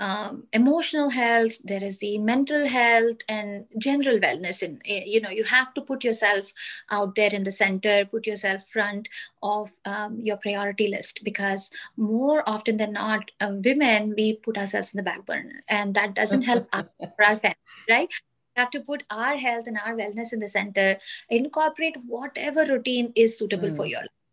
um, 0.00 0.44
emotional 0.52 1.08
health 1.08 1.58
there 1.62 1.82
is 1.82 1.98
the 1.98 2.18
mental 2.18 2.66
health 2.66 3.18
and 3.28 3.64
general 3.78 4.18
wellness 4.18 4.62
in 4.62 4.80
eh, 4.86 5.04
you 5.06 5.20
know 5.20 5.30
you 5.30 5.44
have 5.44 5.72
to 5.74 5.80
put 5.80 6.02
yourself 6.02 6.52
out 6.90 7.14
there 7.14 7.32
in 7.32 7.44
the 7.44 7.52
center 7.52 8.04
put 8.04 8.26
yourself 8.26 8.66
front 8.66 9.08
of 9.42 9.70
um, 9.84 10.20
your 10.20 10.36
priority 10.36 10.88
list 10.88 11.20
because 11.22 11.70
more 11.96 12.42
often 12.46 12.76
than 12.76 12.92
not 12.92 13.30
uh, 13.40 13.52
women 13.64 14.14
we 14.16 14.34
put 14.34 14.58
ourselves 14.58 14.92
in 14.92 14.98
the 14.98 15.02
back 15.02 15.24
burner 15.24 15.62
and 15.68 15.94
that 15.94 16.14
doesn't 16.14 16.42
help 16.42 16.66
our 16.72 16.88
family 17.18 17.54
right 17.88 18.08
we 18.56 18.60
have 18.60 18.70
to 18.70 18.80
put 18.80 19.04
our 19.10 19.36
health 19.36 19.66
and 19.66 19.78
our 19.84 19.94
wellness 19.94 20.32
in 20.32 20.40
the 20.40 20.48
center 20.48 20.98
incorporate 21.30 21.96
whatever 22.06 22.64
routine 22.66 23.12
is 23.14 23.38
suitable 23.38 23.68
mm. 23.68 23.76
for 23.76 23.86
your 23.86 24.00
life 24.00 24.23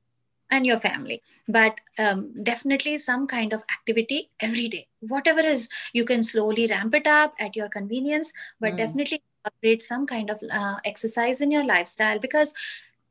and 0.52 0.66
your 0.66 0.78
family 0.78 1.22
but 1.48 1.80
um, 1.98 2.32
definitely 2.44 2.98
some 2.98 3.26
kind 3.26 3.54
of 3.54 3.64
activity 3.72 4.30
every 4.40 4.68
day 4.68 4.88
whatever 5.00 5.40
is 5.40 5.70
you 5.94 6.06
can 6.06 6.22
slowly 6.22 6.68
ramp 6.68 6.94
it 6.94 7.08
up 7.08 7.34
at 7.40 7.56
your 7.56 7.70
convenience 7.70 8.32
but 8.60 8.74
mm. 8.74 8.78
definitely 8.78 9.22
incorporate 9.44 9.82
some 9.82 10.06
kind 10.06 10.30
of 10.30 10.40
uh, 10.52 10.78
exercise 10.86 11.42
in 11.42 11.52
your 11.52 11.66
lifestyle 11.66 12.20
because 12.20 12.54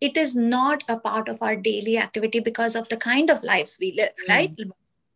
it 0.01 0.17
is 0.17 0.35
not 0.37 0.85
a 0.89 0.99
part 0.99 1.29
of 1.29 1.43
our 1.43 1.57
daily 1.57 1.99
activity 1.99 2.41
because 2.41 2.75
of 2.77 2.89
the 2.89 2.97
kind 2.97 3.31
of 3.31 3.43
lives 3.43 3.79
we 3.81 3.93
live 3.97 4.13
mm. 4.27 4.29
right 4.29 4.55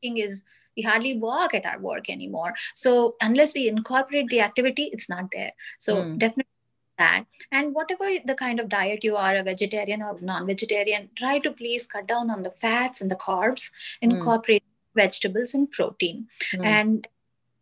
Walking 0.03 0.19
is 0.19 0.45
we 0.77 0.83
hardly 0.83 1.17
walk 1.19 1.55
at 1.55 1.67
our 1.67 1.79
work 1.79 2.11
anymore 2.11 2.55
so 2.75 3.15
unless 3.21 3.55
we 3.55 3.69
incorporate 3.69 4.29
the 4.29 4.41
activity 4.41 4.91
it's 4.93 5.09
not 5.09 5.31
there 5.33 5.53
so 5.79 5.97
mm. 5.97 6.19
definitely 6.19 6.54
that 6.99 7.25
and 7.51 7.75
whatever 7.75 8.05
the 8.25 8.35
kind 8.35 8.61
of 8.61 8.69
diet 8.69 9.05
you 9.05 9.17
are 9.17 9.35
a 9.37 9.43
vegetarian 9.43 10.03
or 10.03 10.19
non-vegetarian 10.21 11.09
try 11.17 11.39
to 11.39 11.51
please 11.51 11.87
cut 11.87 12.07
down 12.07 12.31
on 12.31 12.43
the 12.43 12.51
fats 12.51 13.01
and 13.01 13.11
the 13.11 13.17
carbs 13.17 13.71
hmm. 14.01 14.11
incorporate 14.11 14.63
mm. 14.63 15.03
vegetables 15.03 15.55
and 15.55 15.71
protein 15.71 16.27
mm. 16.53 16.65
and 16.65 17.09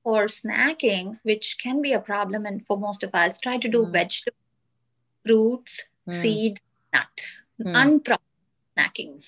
for 0.03 0.27
snacking 0.27 1.19
which 1.23 1.57
can 1.63 1.81
be 1.81 1.93
a 1.93 2.01
problem 2.01 2.45
and 2.45 2.67
for 2.67 2.79
most 2.79 3.03
of 3.03 3.15
us 3.15 3.39
try 3.39 3.57
to 3.57 3.69
do 3.69 3.85
mm. 3.85 3.93
vegetables 3.93 4.39
fruits 5.25 5.89
hmm. 6.07 6.13
seeds 6.13 6.63
nuts 6.93 7.43
mm. 7.61 7.75
unprocessed 7.75 8.19
snacking 8.77 9.23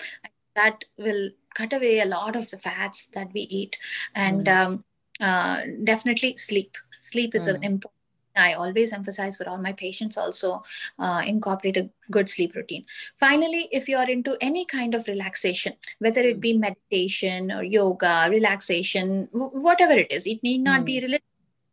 that 0.54 0.84
will 0.96 1.30
cut 1.54 1.72
away 1.72 2.00
a 2.00 2.04
lot 2.04 2.36
of 2.36 2.50
the 2.50 2.58
fats 2.58 3.06
that 3.14 3.32
we 3.32 3.42
eat 3.42 3.78
and 4.14 4.48
hmm. 4.48 4.54
um, 4.54 4.84
uh, 5.20 5.60
definitely 5.84 6.36
sleep 6.36 6.76
sleep 7.00 7.34
is 7.34 7.46
an 7.46 7.62
important 7.62 7.93
I 8.36 8.54
always 8.54 8.92
emphasize 8.92 9.36
for 9.36 9.48
all 9.48 9.58
my 9.58 9.72
patients 9.72 10.16
also 10.16 10.62
uh, 10.98 11.22
incorporate 11.24 11.76
a 11.76 11.88
good 12.10 12.28
sleep 12.28 12.54
routine. 12.54 12.84
Finally, 13.16 13.68
if 13.72 13.88
you 13.88 13.96
are 13.96 14.10
into 14.10 14.36
any 14.40 14.64
kind 14.64 14.94
of 14.94 15.06
relaxation, 15.06 15.74
whether 15.98 16.20
it 16.20 16.40
be 16.40 16.56
meditation 16.56 17.52
or 17.52 17.62
yoga, 17.62 18.28
relaxation, 18.30 19.28
whatever 19.32 19.92
it 19.92 20.10
is, 20.10 20.26
it 20.26 20.42
need 20.42 20.62
not 20.62 20.82
mm. 20.82 20.86
be 20.86 21.00
related, 21.00 21.22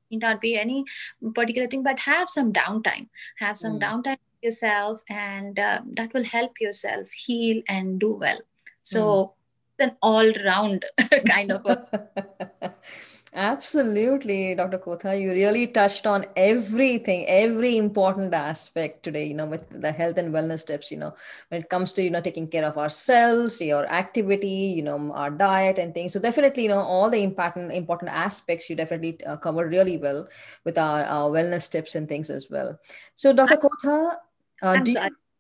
need 0.10 0.22
not 0.22 0.42
be 0.42 0.58
any 0.58 0.86
particular 1.34 1.68
thing, 1.68 1.84
but 1.84 2.00
have 2.00 2.30
some 2.30 2.54
downtime. 2.54 3.08
Have 3.40 3.58
some 3.58 3.80
mm. 3.80 3.84
downtime 3.84 4.18
yourself, 4.42 5.02
and 5.10 5.60
uh, 5.60 5.82
that 5.92 6.14
will 6.14 6.24
help 6.24 6.60
yourself 6.60 7.12
heal 7.12 7.62
and 7.68 8.00
do 8.00 8.14
well. 8.14 8.40
So. 8.82 9.04
Mm. 9.04 9.34
An 9.80 9.98
all-round 10.04 10.86
kind 11.28 11.52
of 11.52 11.66
a 11.66 12.76
Absolutely, 13.34 14.56
Dr. 14.56 14.78
Kotha. 14.78 15.18
You 15.20 15.32
really 15.32 15.66
touched 15.66 16.06
on 16.06 16.26
everything, 16.36 17.26
every 17.30 17.78
important 17.78 18.34
aspect 18.34 19.04
today, 19.04 19.26
you 19.26 19.34
know, 19.34 19.46
with 19.46 19.64
the 19.70 19.90
health 19.90 20.18
and 20.18 20.34
wellness 20.34 20.66
tips, 20.68 20.92
you 20.92 20.98
know, 20.98 21.14
when 21.48 21.62
it 21.62 21.70
comes 21.70 21.94
to, 21.94 22.04
you 22.04 22.10
know, 22.10 22.20
taking 22.20 22.46
care 22.50 22.66
of 22.66 22.78
ourselves, 22.78 23.62
your 23.62 23.86
activity, 23.86 24.74
you 24.76 24.82
know, 24.82 25.14
our 25.14 25.30
diet 25.30 25.78
and 25.80 25.94
things. 25.94 26.12
So 26.12 26.20
definitely, 26.20 26.64
you 26.64 26.70
know, 26.70 26.82
all 26.82 27.10
the 27.10 27.24
important, 27.24 27.72
important 27.72 28.12
aspects 28.12 28.70
you 28.70 28.76
definitely 28.76 29.24
uh, 29.24 29.38
covered 29.38 29.72
really 29.72 29.98
well 29.98 30.28
with 30.66 30.78
our 30.78 31.06
uh, 31.06 31.32
wellness 31.32 31.72
tips 31.72 31.96
and 31.96 32.10
things 32.10 32.30
as 32.30 32.50
well. 32.50 32.78
So 33.16 33.32
Dr. 33.32 33.56
Kotha, 33.56 34.16
uh, 34.62 34.78
you, 34.86 34.98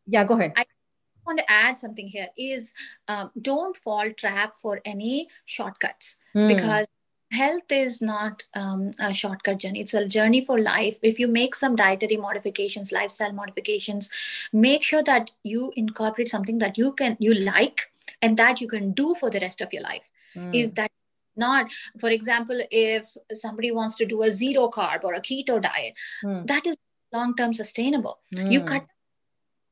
yeah, 0.08 0.23
go 0.23 0.36
ahead. 0.36 0.54
I- 0.56 0.65
want 1.23 1.38
to 1.38 1.51
add 1.51 1.77
something 1.77 2.08
here 2.08 2.30
is 2.36 2.73
um, 3.08 3.30
don't 3.39 3.77
fall 3.77 4.10
trap 4.17 4.56
for 4.58 4.82
any 4.86 5.27
shortcuts 5.45 6.17
mm. 6.36 6.47
because 6.47 6.88
health 7.32 7.72
is 7.72 8.02
not 8.02 8.44
um, 8.54 8.91
a 9.00 9.13
shortcut 9.13 9.58
journey 9.58 9.80
it's 9.80 9.94
a 9.94 10.06
journey 10.06 10.41
for 10.41 10.60
life 10.60 11.00
if 11.02 11.20
you 11.20 11.28
make 11.28 11.56
some 11.56 11.76
dietary 11.76 12.17
modifications 12.17 12.91
lifestyle 12.91 13.32
modifications 13.32 14.10
make 14.52 14.84
sure 14.84 15.04
that 15.04 15.32
you 15.44 15.72
incorporate 15.76 16.28
something 16.28 16.58
that 16.60 16.78
you 16.78 16.91
can 16.91 17.15
you 17.20 17.34
like 17.34 17.91
and 18.22 18.38
that 18.38 18.60
you 18.60 18.67
can 18.67 18.91
do 18.91 19.15
for 19.15 19.30
the 19.30 19.39
rest 19.39 19.62
of 19.62 19.72
your 19.72 19.82
life 19.84 20.12
mm. 20.36 20.54
if 20.54 20.76
that 20.76 20.91
not 21.38 21.72
for 22.00 22.10
example 22.10 22.62
if 22.70 23.15
somebody 23.32 23.72
wants 23.72 23.96
to 23.96 24.06
do 24.06 24.22
a 24.24 24.30
zero 24.30 24.70
carb 24.70 25.04
or 25.04 25.13
a 25.13 25.22
keto 25.22 25.62
diet 25.62 25.94
mm. 26.24 26.46
that 26.48 26.65
is 26.65 26.78
long 27.13 27.36
term 27.36 27.54
sustainable 27.54 28.20
mm. 28.36 28.52
you 28.52 28.60
hmm. 28.60 28.65
cut 28.65 28.86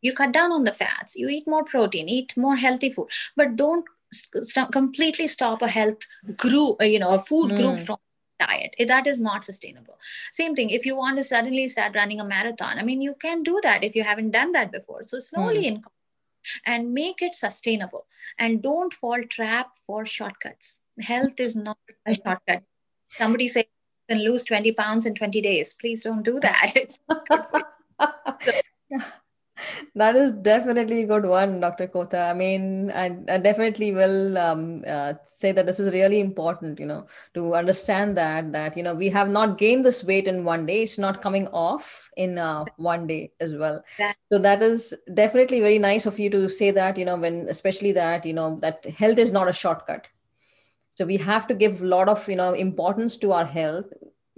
you 0.02 0.14
cut 0.14 0.32
down 0.32 0.52
on 0.52 0.64
the 0.64 0.72
fats 0.72 1.16
you 1.18 1.28
eat 1.28 1.48
more 1.48 1.64
protein 1.64 2.08
eat 2.08 2.36
more 2.38 2.56
healthy 2.56 2.90
food 2.90 3.08
but 3.36 3.56
don't 3.56 3.86
st- 4.12 4.72
completely 4.72 5.28
stop 5.28 5.62
a 5.62 5.68
health 5.68 6.00
group, 6.38 6.78
uh, 6.82 6.86
you 6.86 7.00
know, 7.00 7.14
a 7.14 7.20
food 7.20 7.52
mm. 7.52 7.56
group 7.56 7.78
hmm. 7.80 7.84
from 7.86 7.98
diet. 8.40 8.76
That 8.88 9.08
is 9.08 9.20
not 9.20 9.44
sustainable. 9.44 10.00
Same 10.32 10.56
thing 10.56 10.70
if 10.70 10.86
you 10.86 10.96
want 10.96 11.18
to 11.18 11.24
suddenly 11.24 11.68
start 11.68 11.96
running 11.96 12.20
a 12.20 12.26
marathon 12.26 12.80
i 12.80 12.84
mean 12.84 13.02
you 13.02 13.16
can 13.20 13.44
do 13.44 13.60
that 13.64 13.84
if 13.84 13.96
you 13.96 14.04
haven't 14.04 14.32
done 14.32 14.52
that 14.54 14.72
before. 14.72 15.04
So 15.04 15.20
slowly 15.20 15.70
mm. 15.70 15.84
and 16.66 16.94
make 16.94 17.22
it 17.22 17.36
sustainable. 17.36 18.06
And 18.38 18.62
don't 18.62 18.94
fall 18.94 19.22
trap 19.24 19.76
for 19.86 20.06
shortcuts. 20.06 20.78
Health 21.00 21.40
is 21.40 21.56
not 21.56 21.78
a 22.06 22.14
shortcut. 22.24 22.64
Somebody 23.12 23.48
say 23.48 23.68
you 24.10 24.16
can 24.16 24.24
lose 24.24 24.46
20 24.46 24.72
pounds 24.74 25.06
in 25.06 25.16
20 25.16 25.42
days. 25.42 25.74
Please 25.74 26.04
don't 26.04 26.24
do 26.24 26.40
that. 26.40 26.72
It's 26.76 27.00
not 27.08 27.28
good 27.28 27.44
that 29.96 30.16
is 30.16 30.34
definitely 30.34 31.04
a 31.04 31.08
good 31.08 31.26
one, 31.26 31.60
Dr. 31.60 31.88
Kotha. 31.88 32.30
I 32.30 32.34
mean, 32.34 32.92
I, 32.92 33.18
I 33.28 33.38
definitely 33.38 33.92
will 33.92 34.38
um, 34.38 34.84
uh, 34.88 35.14
say 35.28 35.52
that 35.52 35.66
this 35.66 35.80
is 35.80 35.94
really 35.94 36.20
important, 36.20 36.80
you 36.80 36.86
know, 36.86 37.08
to 37.34 37.56
understand 37.56 38.18
that, 38.18 38.52
that, 38.54 38.76
you 38.76 38.84
know, 38.84 38.94
we 38.94 39.10
have 39.10 39.30
not 39.30 39.58
gained 39.58 39.86
this 39.86 40.04
weight 40.04 40.28
in 40.28 40.44
one 40.44 40.66
day. 40.66 40.84
It's 40.84 40.98
not 40.98 41.22
coming 41.22 41.48
off 41.48 42.10
in 42.18 42.38
uh, 42.38 42.66
one 42.78 43.08
day 43.08 43.32
as 43.40 43.54
well. 43.54 43.84
Yeah. 43.98 44.14
So 44.32 44.40
that 44.40 44.62
is 44.62 44.94
definitely 45.14 45.62
very 45.62 45.80
nice 45.80 46.06
of 46.06 46.20
you 46.20 46.30
to 46.32 46.50
say 46.50 46.72
that, 46.72 46.98
you 46.98 47.06
know, 47.06 47.16
when, 47.16 47.48
especially 47.50 47.92
that, 47.94 48.26
you 48.26 48.34
know, 48.34 48.60
that 48.62 48.86
health 48.86 49.18
is 49.18 49.32
not 49.32 49.48
a 49.48 49.54
shortcut. 49.54 50.08
So 50.96 51.06
we 51.06 51.18
have 51.18 51.48
to 51.48 51.54
give 51.56 51.82
a 51.82 51.86
lot 51.86 52.10
of, 52.10 52.28
you 52.28 52.36
know, 52.36 52.54
importance 52.54 53.16
to 53.18 53.32
our 53.32 53.46
health 53.46 53.86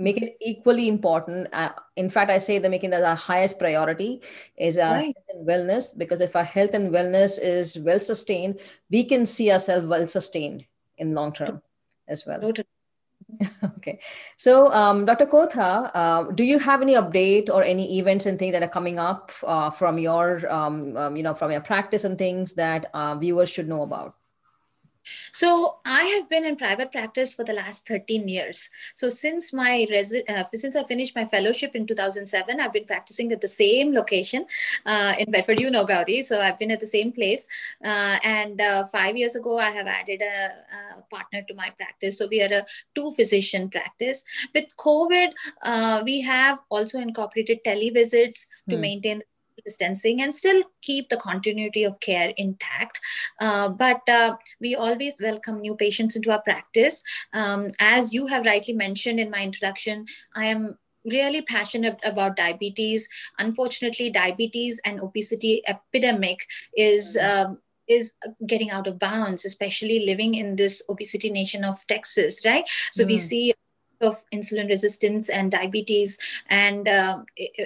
make 0.02 0.22
it 0.22 0.38
equally 0.42 0.88
important. 0.88 1.48
Uh, 1.54 1.72
in 1.96 2.10
fact, 2.10 2.32
I 2.32 2.38
say 2.38 2.58
that 2.58 2.70
making 2.70 2.90
that 2.92 3.04
our 3.04 3.16
highest 3.16 3.60
priority 3.60 4.22
is 4.58 4.78
our 4.78 4.96
right. 4.96 5.16
health 5.16 5.30
and 5.34 5.48
wellness, 5.48 5.98
because 5.98 6.22
if 6.22 6.36
our 6.36 6.44
health 6.44 6.74
and 6.74 6.92
wellness 6.92 7.40
is 7.42 7.78
well 7.80 8.00
sustained, 8.00 8.60
we 8.90 9.04
can 9.04 9.26
see 9.26 9.52
ourselves 9.52 9.88
well 9.88 10.08
sustained 10.08 10.66
in 10.98 11.14
long 11.14 11.34
term 11.34 11.62
as 12.08 12.26
well. 12.26 12.42
Totally. 12.42 12.68
okay. 13.78 14.00
So, 14.38 14.72
um, 14.74 15.06
Dr. 15.06 15.26
Kotha, 15.26 15.92
uh, 15.94 16.24
do 16.32 16.44
you 16.44 16.60
have 16.60 16.82
any 16.82 16.96
update 16.96 17.50
or 17.50 17.64
any 17.64 17.98
events 18.00 18.26
and 18.26 18.38
things 18.38 18.54
that 18.54 18.64
are 18.64 18.68
coming 18.68 19.00
up 19.00 19.32
uh, 19.44 19.70
from 19.70 19.98
your, 19.98 20.52
um, 20.52 20.98
um, 20.98 21.16
you 21.16 21.24
know, 21.24 21.34
from 21.34 21.52
your 21.52 21.62
practice 21.62 22.04
and 22.04 22.18
things 22.18 22.54
that 22.56 22.88
uh, 22.94 23.16
viewers 23.16 23.50
should 23.50 23.70
know 23.70 23.84
about? 23.84 24.16
So 25.32 25.78
I 25.86 26.04
have 26.04 26.30
been 26.30 26.46
in 26.46 26.56
private 26.56 26.92
practice 26.92 27.34
for 27.34 27.44
the 27.44 27.54
last 27.54 27.88
13 27.88 28.28
years. 28.28 28.70
So 28.94 29.10
since 29.10 29.54
my 29.54 29.88
resi- 29.92 30.30
uh, 30.30 30.46
since 30.54 30.76
I 30.76 30.84
finished 30.84 31.16
my 31.16 31.26
fellowship 31.26 31.76
in 31.76 31.88
2007, 31.88 32.60
I've 32.60 32.74
been 32.74 32.86
practicing 32.86 33.32
at 33.32 33.42
the 33.42 33.48
same 33.48 33.94
location 33.94 34.46
uh, 34.86 35.14
in 35.18 35.32
Bedford, 35.32 35.60
you 35.60 35.72
know, 35.72 35.86
Gauri. 35.86 36.22
So 36.22 36.42
I've 36.42 36.60
been 36.60 36.72
at 36.72 36.80
the 36.80 36.88
same 36.88 37.12
place. 37.12 37.48
Uh, 37.84 38.18
and 38.24 38.62
uh, 38.62 38.86
five 38.88 39.18
years 39.18 39.36
ago, 39.36 39.58
I 39.58 39.72
have 39.72 39.88
added 39.88 40.22
a, 40.22 40.98
a, 40.98 41.02
partner 41.10 41.42
to 41.48 41.54
my 41.56 41.70
practice. 41.72 42.18
So 42.18 42.28
we 42.28 42.42
are 42.42 42.54
a 42.54 42.66
two 42.96 43.12
physician 43.12 43.70
practice. 43.70 44.24
With 44.54 44.76
COVID, 44.78 45.32
uh, 45.62 46.02
we 46.06 46.22
have 46.22 46.60
also 46.70 47.00
incorporated 47.00 47.60
televisits 47.66 48.46
to 48.70 48.76
mm. 48.76 48.80
maintain 48.80 49.22
distancing 49.64 50.22
and 50.22 50.34
still 50.34 50.64
keep 50.82 51.10
the 51.10 51.18
continuity 51.18 51.84
of 51.84 52.00
care 52.00 52.34
intact. 52.38 53.00
Uh, 53.40 53.70
but 53.70 54.08
uh, 54.10 54.36
we 54.60 54.76
always 54.76 55.16
welcome 55.22 55.62
new 55.62 55.76
patients 55.76 56.16
into 56.16 56.32
our 56.32 56.42
practice. 56.42 57.04
Um, 57.34 57.72
as 57.80 58.14
you 58.14 58.28
have 58.28 58.46
rightly 58.46 58.74
mentioned 58.74 59.20
in 59.20 59.30
my 59.30 59.44
introduction, 59.44 60.06
I 60.36 60.46
am 60.46 60.78
really 61.06 61.42
passionate 61.42 62.00
about 62.04 62.36
diabetes. 62.36 63.08
Unfortunately, 63.40 64.10
diabetes 64.10 64.80
and 64.86 65.00
obesity 65.00 65.62
epidemic 65.68 66.48
is. 66.76 67.18
Um, 67.18 67.60
is 67.88 68.14
getting 68.46 68.70
out 68.72 68.88
of 68.88 68.98
bounds, 68.98 69.44
especially 69.44 70.06
living 70.06 70.36
in 70.36 70.56
this 70.56 70.82
obesity 70.88 71.30
nation 71.30 71.66
of 71.66 71.86
Texas, 71.88 72.46
right? 72.46 72.64
So 72.92 73.04
mm. 73.04 73.08
we 73.08 73.18
see 73.18 73.54
of 74.02 74.24
insulin 74.34 74.68
resistance 74.68 75.30
and 75.30 75.52
diabetes. 75.52 76.18
And 76.50 76.88
uh, 76.88 77.20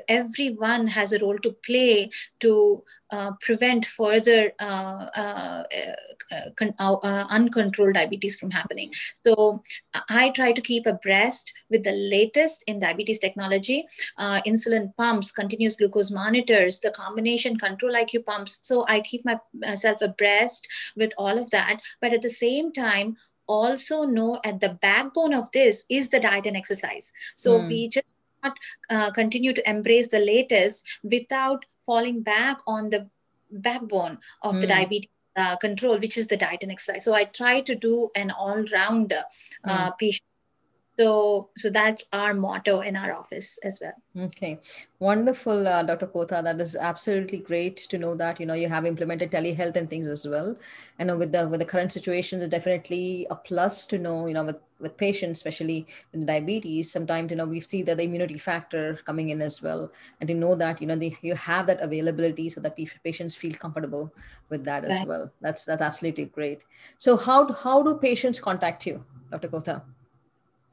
everyone 0.08 0.88
has 0.88 1.14
a 1.14 1.20
role 1.20 1.38
to 1.40 1.52
play 1.52 2.10
to 2.40 2.84
uh, 3.12 3.32
prevent 3.40 3.86
further 3.86 4.52
uh, 4.60 5.08
uh, 5.16 5.64
uh, 6.32 6.96
uh 7.04 7.26
uncontrolled 7.30 7.94
diabetes 7.94 8.38
from 8.40 8.50
happening. 8.50 8.92
So 9.24 9.64
i 10.10 10.30
try 10.30 10.52
to 10.52 10.62
keep 10.62 10.88
abreast 10.88 11.54
with 11.70 11.84
the 11.84 11.92
latest 11.92 12.64
in 12.68 12.80
diabetes 12.80 13.20
technology. 13.20 13.88
Insulin 14.20 14.96
pumps 14.98 15.32
continuous 15.32 15.76
glucose 15.76 16.12
monitors 16.12 16.80
the 16.80 16.92
combination 16.92 17.58
Control-IQ 17.58 18.26
pumps. 18.26 18.60
So 18.64 18.86
i 18.88 19.00
keep 19.00 19.24
myself 19.26 20.02
abreast 20.02 20.68
with 20.96 21.14
all 21.18 21.38
of 21.38 21.52
that. 21.52 21.82
But 22.02 22.14
at 22.14 22.22
the 22.22 22.30
same 22.30 22.72
time 22.72 23.18
also 23.48 24.04
know 24.04 24.40
at 24.44 24.60
the 24.60 24.70
backbone 24.82 25.34
of 25.34 25.52
this 25.52 25.84
is 25.90 26.10
the 26.10 26.20
diet 26.20 26.46
and 26.46 26.58
exercise. 26.58 27.12
So 27.36 27.60
mm. 27.60 27.68
we 27.68 27.90
just 27.90 28.06
not 28.44 28.58
uh, 28.90 29.12
continue 29.12 29.54
to 29.54 29.70
embrace 29.70 30.10
the 30.10 30.20
latest 30.20 30.86
without 31.04 31.66
falling 31.86 32.22
back 32.22 32.60
on 32.68 32.90
the 32.90 33.10
backbone 33.52 34.18
of 34.42 34.56
mm. 34.56 34.62
the 34.62 34.68
hmm. 34.68 34.74
diabetes 34.74 35.10
uh, 35.36 35.56
control, 35.58 36.00
which 36.00 36.18
is 36.18 36.28
the 36.28 36.38
diet 36.38 36.64
and 36.64 36.72
exercise. 36.72 37.04
So 37.04 37.14
I 37.14 37.26
try 37.26 37.62
to 37.62 37.76
do 37.76 38.10
an 38.16 38.32
all-round 38.32 39.14
uh, 39.14 39.24
mm. 39.68 39.98
patient 39.98 40.26
so 40.98 41.50
so 41.58 41.70
that's 41.70 42.06
our 42.14 42.34
motto 42.34 42.82
in 42.82 42.96
our 42.96 43.14
office 43.14 43.58
as 43.64 43.80
well. 43.82 44.26
Okay. 44.26 44.60
Wonderful 45.00 45.68
uh, 45.68 45.84
dr 45.84 46.08
kotha. 46.08 46.42
That 46.44 46.62
is 46.62 46.76
absolutely 46.76 47.40
great 47.40 47.78
to 47.78 47.98
know 47.98 48.16
that 48.16 48.40
you 48.40 48.46
know 48.46 48.54
you 48.54 48.70
have 48.70 48.86
implemented 48.86 49.32
telehealth 49.32 49.76
and 49.76 49.90
things 49.90 50.08
as 50.08 50.26
well. 50.28 50.56
And 51.00 51.18
with 51.18 51.32
the 51.32 51.48
with 51.48 51.60
the 51.60 51.66
current 51.66 51.92
situations 51.92 52.42
it's 52.42 52.52
definitely 52.52 53.28
a 53.30 53.36
plus 53.36 53.86
to 53.88 53.98
know 53.98 54.28
you 54.28 54.34
know 54.34 54.46
with 54.46 54.58
with 54.80 54.98
patients 54.98 55.40
especially 55.40 55.88
with 56.12 56.26
diabetes 56.28 56.92
sometimes 56.92 57.32
you 57.32 57.38
know 57.38 57.46
we 57.46 57.60
see 57.62 57.82
that 57.82 57.98
the 57.98 58.04
immunity 58.04 58.38
factor 58.38 59.00
coming 59.06 59.30
in 59.32 59.42
as 59.42 59.62
well. 59.62 59.92
And 60.22 60.28
to 60.30 60.34
know 60.34 60.56
that 60.56 60.82
you 60.82 60.88
know 60.88 60.96
the, 60.96 61.14
you 61.22 61.36
have 61.36 61.68
that 61.68 61.82
availability 61.82 62.48
so 62.50 62.62
that 62.62 62.78
patients 63.04 63.36
feel 63.36 63.54
comfortable 63.54 64.14
with 64.50 64.64
that 64.64 64.86
as 64.86 64.96
right. 64.98 65.08
well. 65.08 65.30
That's 65.42 65.66
that's 65.66 65.82
absolutely 65.82 66.26
great. 66.26 66.64
So 66.98 67.18
how 67.18 67.52
how 67.52 67.84
do 67.84 67.96
patients 67.96 68.40
contact 68.40 68.88
you 68.88 69.04
dr 69.32 69.48
kotha 69.50 69.82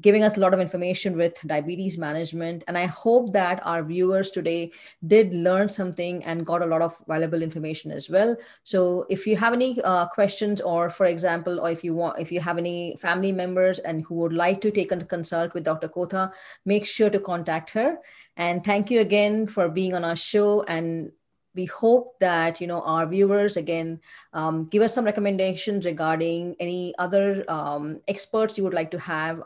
giving 0.00 0.22
us 0.22 0.36
a 0.36 0.40
lot 0.40 0.54
of 0.54 0.60
information 0.60 1.16
with 1.16 1.40
diabetes 1.46 1.98
management. 1.98 2.64
And 2.68 2.78
I 2.78 2.86
hope 2.86 3.32
that 3.32 3.60
our 3.64 3.82
viewers 3.82 4.30
today 4.30 4.72
did 5.06 5.34
learn 5.34 5.68
something 5.68 6.24
and 6.24 6.46
got 6.46 6.62
a 6.62 6.66
lot 6.66 6.82
of 6.82 6.96
valuable 7.08 7.42
information 7.42 7.90
as 7.90 8.08
well. 8.08 8.36
So 8.62 9.06
if 9.08 9.26
you 9.26 9.36
have 9.36 9.52
any 9.52 9.80
uh, 9.82 10.06
questions, 10.08 10.60
or 10.60 10.90
for 10.90 11.06
example, 11.06 11.60
or 11.60 11.70
if 11.70 11.82
you 11.82 11.94
want, 11.94 12.18
if 12.18 12.30
you 12.30 12.40
have 12.40 12.58
any 12.58 12.96
family 13.00 13.32
members 13.32 13.78
and 13.80 14.04
who 14.04 14.14
would 14.16 14.32
like 14.32 14.60
to 14.62 14.70
take 14.70 14.92
a 14.92 14.96
consult 14.96 15.54
with 15.54 15.64
Dr. 15.64 15.88
Kotha, 15.88 16.32
make 16.64 16.86
sure 16.86 17.10
to 17.10 17.20
contact 17.20 17.70
her. 17.70 17.98
And 18.36 18.64
thank 18.64 18.90
you 18.90 19.00
again 19.00 19.46
for 19.46 19.68
being 19.68 19.94
on 19.94 20.04
our 20.04 20.16
show 20.16 20.62
and 20.62 21.12
we 21.54 21.64
hope 21.64 22.18
that 22.20 22.60
you 22.60 22.66
know 22.66 22.82
our 22.82 23.04
viewers 23.06 23.56
again 23.56 23.98
um, 24.32 24.66
give 24.66 24.82
us 24.82 24.94
some 24.94 25.04
recommendations 25.04 25.86
regarding 25.86 26.54
any 26.60 26.94
other 26.98 27.44
um, 27.48 28.00
experts 28.06 28.56
you 28.56 28.62
would 28.62 28.74
like 28.74 28.92
to 28.92 28.98
have 28.98 29.42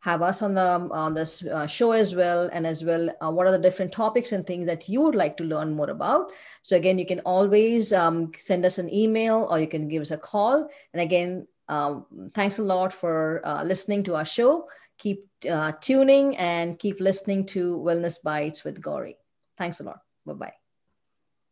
have 0.00 0.22
us 0.22 0.42
on 0.42 0.54
the 0.54 0.88
on 0.90 1.14
this 1.14 1.44
uh, 1.46 1.66
show 1.66 1.92
as 1.92 2.14
well 2.14 2.48
and 2.52 2.66
as 2.66 2.84
well 2.84 3.10
uh, 3.20 3.30
what 3.30 3.46
are 3.46 3.52
the 3.52 3.58
different 3.58 3.92
topics 3.92 4.32
and 4.32 4.46
things 4.46 4.66
that 4.66 4.88
you 4.88 5.00
would 5.02 5.14
like 5.14 5.36
to 5.36 5.44
learn 5.44 5.72
more 5.72 5.90
about. 5.90 6.32
So 6.62 6.76
again 6.76 6.98
you 6.98 7.06
can 7.06 7.20
always 7.20 7.92
um, 7.92 8.32
send 8.36 8.64
us 8.64 8.78
an 8.78 8.92
email 8.92 9.46
or 9.50 9.60
you 9.60 9.68
can 9.68 9.88
give 9.88 10.02
us 10.02 10.10
a 10.10 10.18
call. 10.18 10.68
And 10.92 11.02
again 11.02 11.46
um, 11.68 12.06
thanks 12.34 12.58
a 12.58 12.64
lot 12.64 12.92
for 12.92 13.40
uh, 13.44 13.62
listening 13.62 14.02
to 14.04 14.16
our 14.16 14.24
show. 14.24 14.68
Keep 14.98 15.24
uh, 15.48 15.72
tuning 15.80 16.36
and 16.36 16.78
keep 16.78 17.00
listening 17.00 17.46
to 17.46 17.78
wellness 17.78 18.22
bites 18.22 18.64
with 18.64 18.80
Gauri. 18.82 19.16
Thanks 19.56 19.80
a 19.80 19.84
lot. 19.84 20.00
Bye 20.26 20.34
bye 20.34 20.59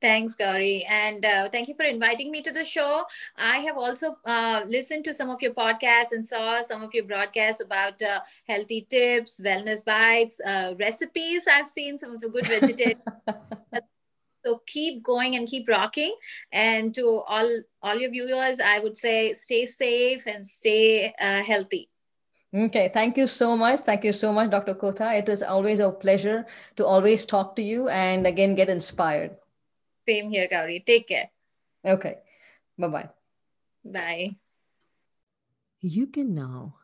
Thanks, 0.00 0.37
Gauri. 0.37 0.87
And 0.88 1.24
uh, 1.24 1.48
thank 1.48 1.66
you 1.66 1.74
for 1.74 1.82
inviting 1.82 2.30
me 2.30 2.40
to 2.42 2.52
the 2.52 2.64
show. 2.64 3.04
I 3.37 3.58
have 3.58 3.76
also 3.76 4.16
uh, 4.24 4.62
listened 4.66 5.04
to 5.04 5.14
some 5.14 5.28
of 5.28 5.42
your 5.42 5.54
podcasts 5.54 6.12
and 6.12 6.24
saw 6.24 6.62
some 6.62 6.82
of 6.82 6.94
your 6.94 7.04
broadcasts 7.04 7.62
about 7.62 8.00
uh, 8.00 8.20
healthy 8.46 8.87
tips, 8.88 9.40
wellness 9.40 9.84
bites, 9.84 10.40
uh, 10.46 10.74
recipes. 10.78 11.48
I've 11.48 11.68
seen 11.68 11.98
some 11.98 12.12
of 12.12 12.20
the 12.20 12.28
good 12.28 12.46
vegetarian. 12.46 13.00
so 14.46 14.62
keep 14.66 15.02
going 15.02 15.34
and 15.34 15.48
keep 15.48 15.68
rocking. 15.68 16.14
And 16.52 16.94
to 16.94 17.22
all 17.26 17.62
all 17.82 17.98
your 17.98 18.11
viewers, 18.11 18.61
I 18.61 18.78
would 18.78 18.96
say 18.96 19.32
stay 19.32 19.66
safe 19.66 20.26
and 20.28 20.46
stay 20.46 21.12
uh, 21.20 21.42
healthy. 21.42 21.88
Okay, 22.54 22.90
thank 22.94 23.18
you 23.18 23.26
so 23.26 23.56
much. 23.56 23.80
Thank 23.80 24.04
you 24.04 24.12
so 24.12 24.32
much, 24.32 24.50
Dr. 24.50 24.74
Kotha. 24.74 25.18
It 25.18 25.28
is 25.28 25.42
always 25.42 25.80
a 25.80 25.90
pleasure 25.90 26.46
to 26.76 26.87
always 26.87 27.26
talk 27.26 27.56
to 27.56 27.62
you 27.62 27.88
and 27.88 28.26
again 28.26 28.54
get 28.54 28.70
inspired. 28.70 29.37
Same 30.08 30.30
here, 30.30 30.48
Gauri. 30.48 30.80
Take 30.80 31.08
care. 31.08 31.28
Okay. 31.84 32.16
Bye 32.78 32.88
bye. 32.88 33.10
Bye. 33.84 34.36
You 35.80 36.06
can 36.06 36.34
now 36.34 36.76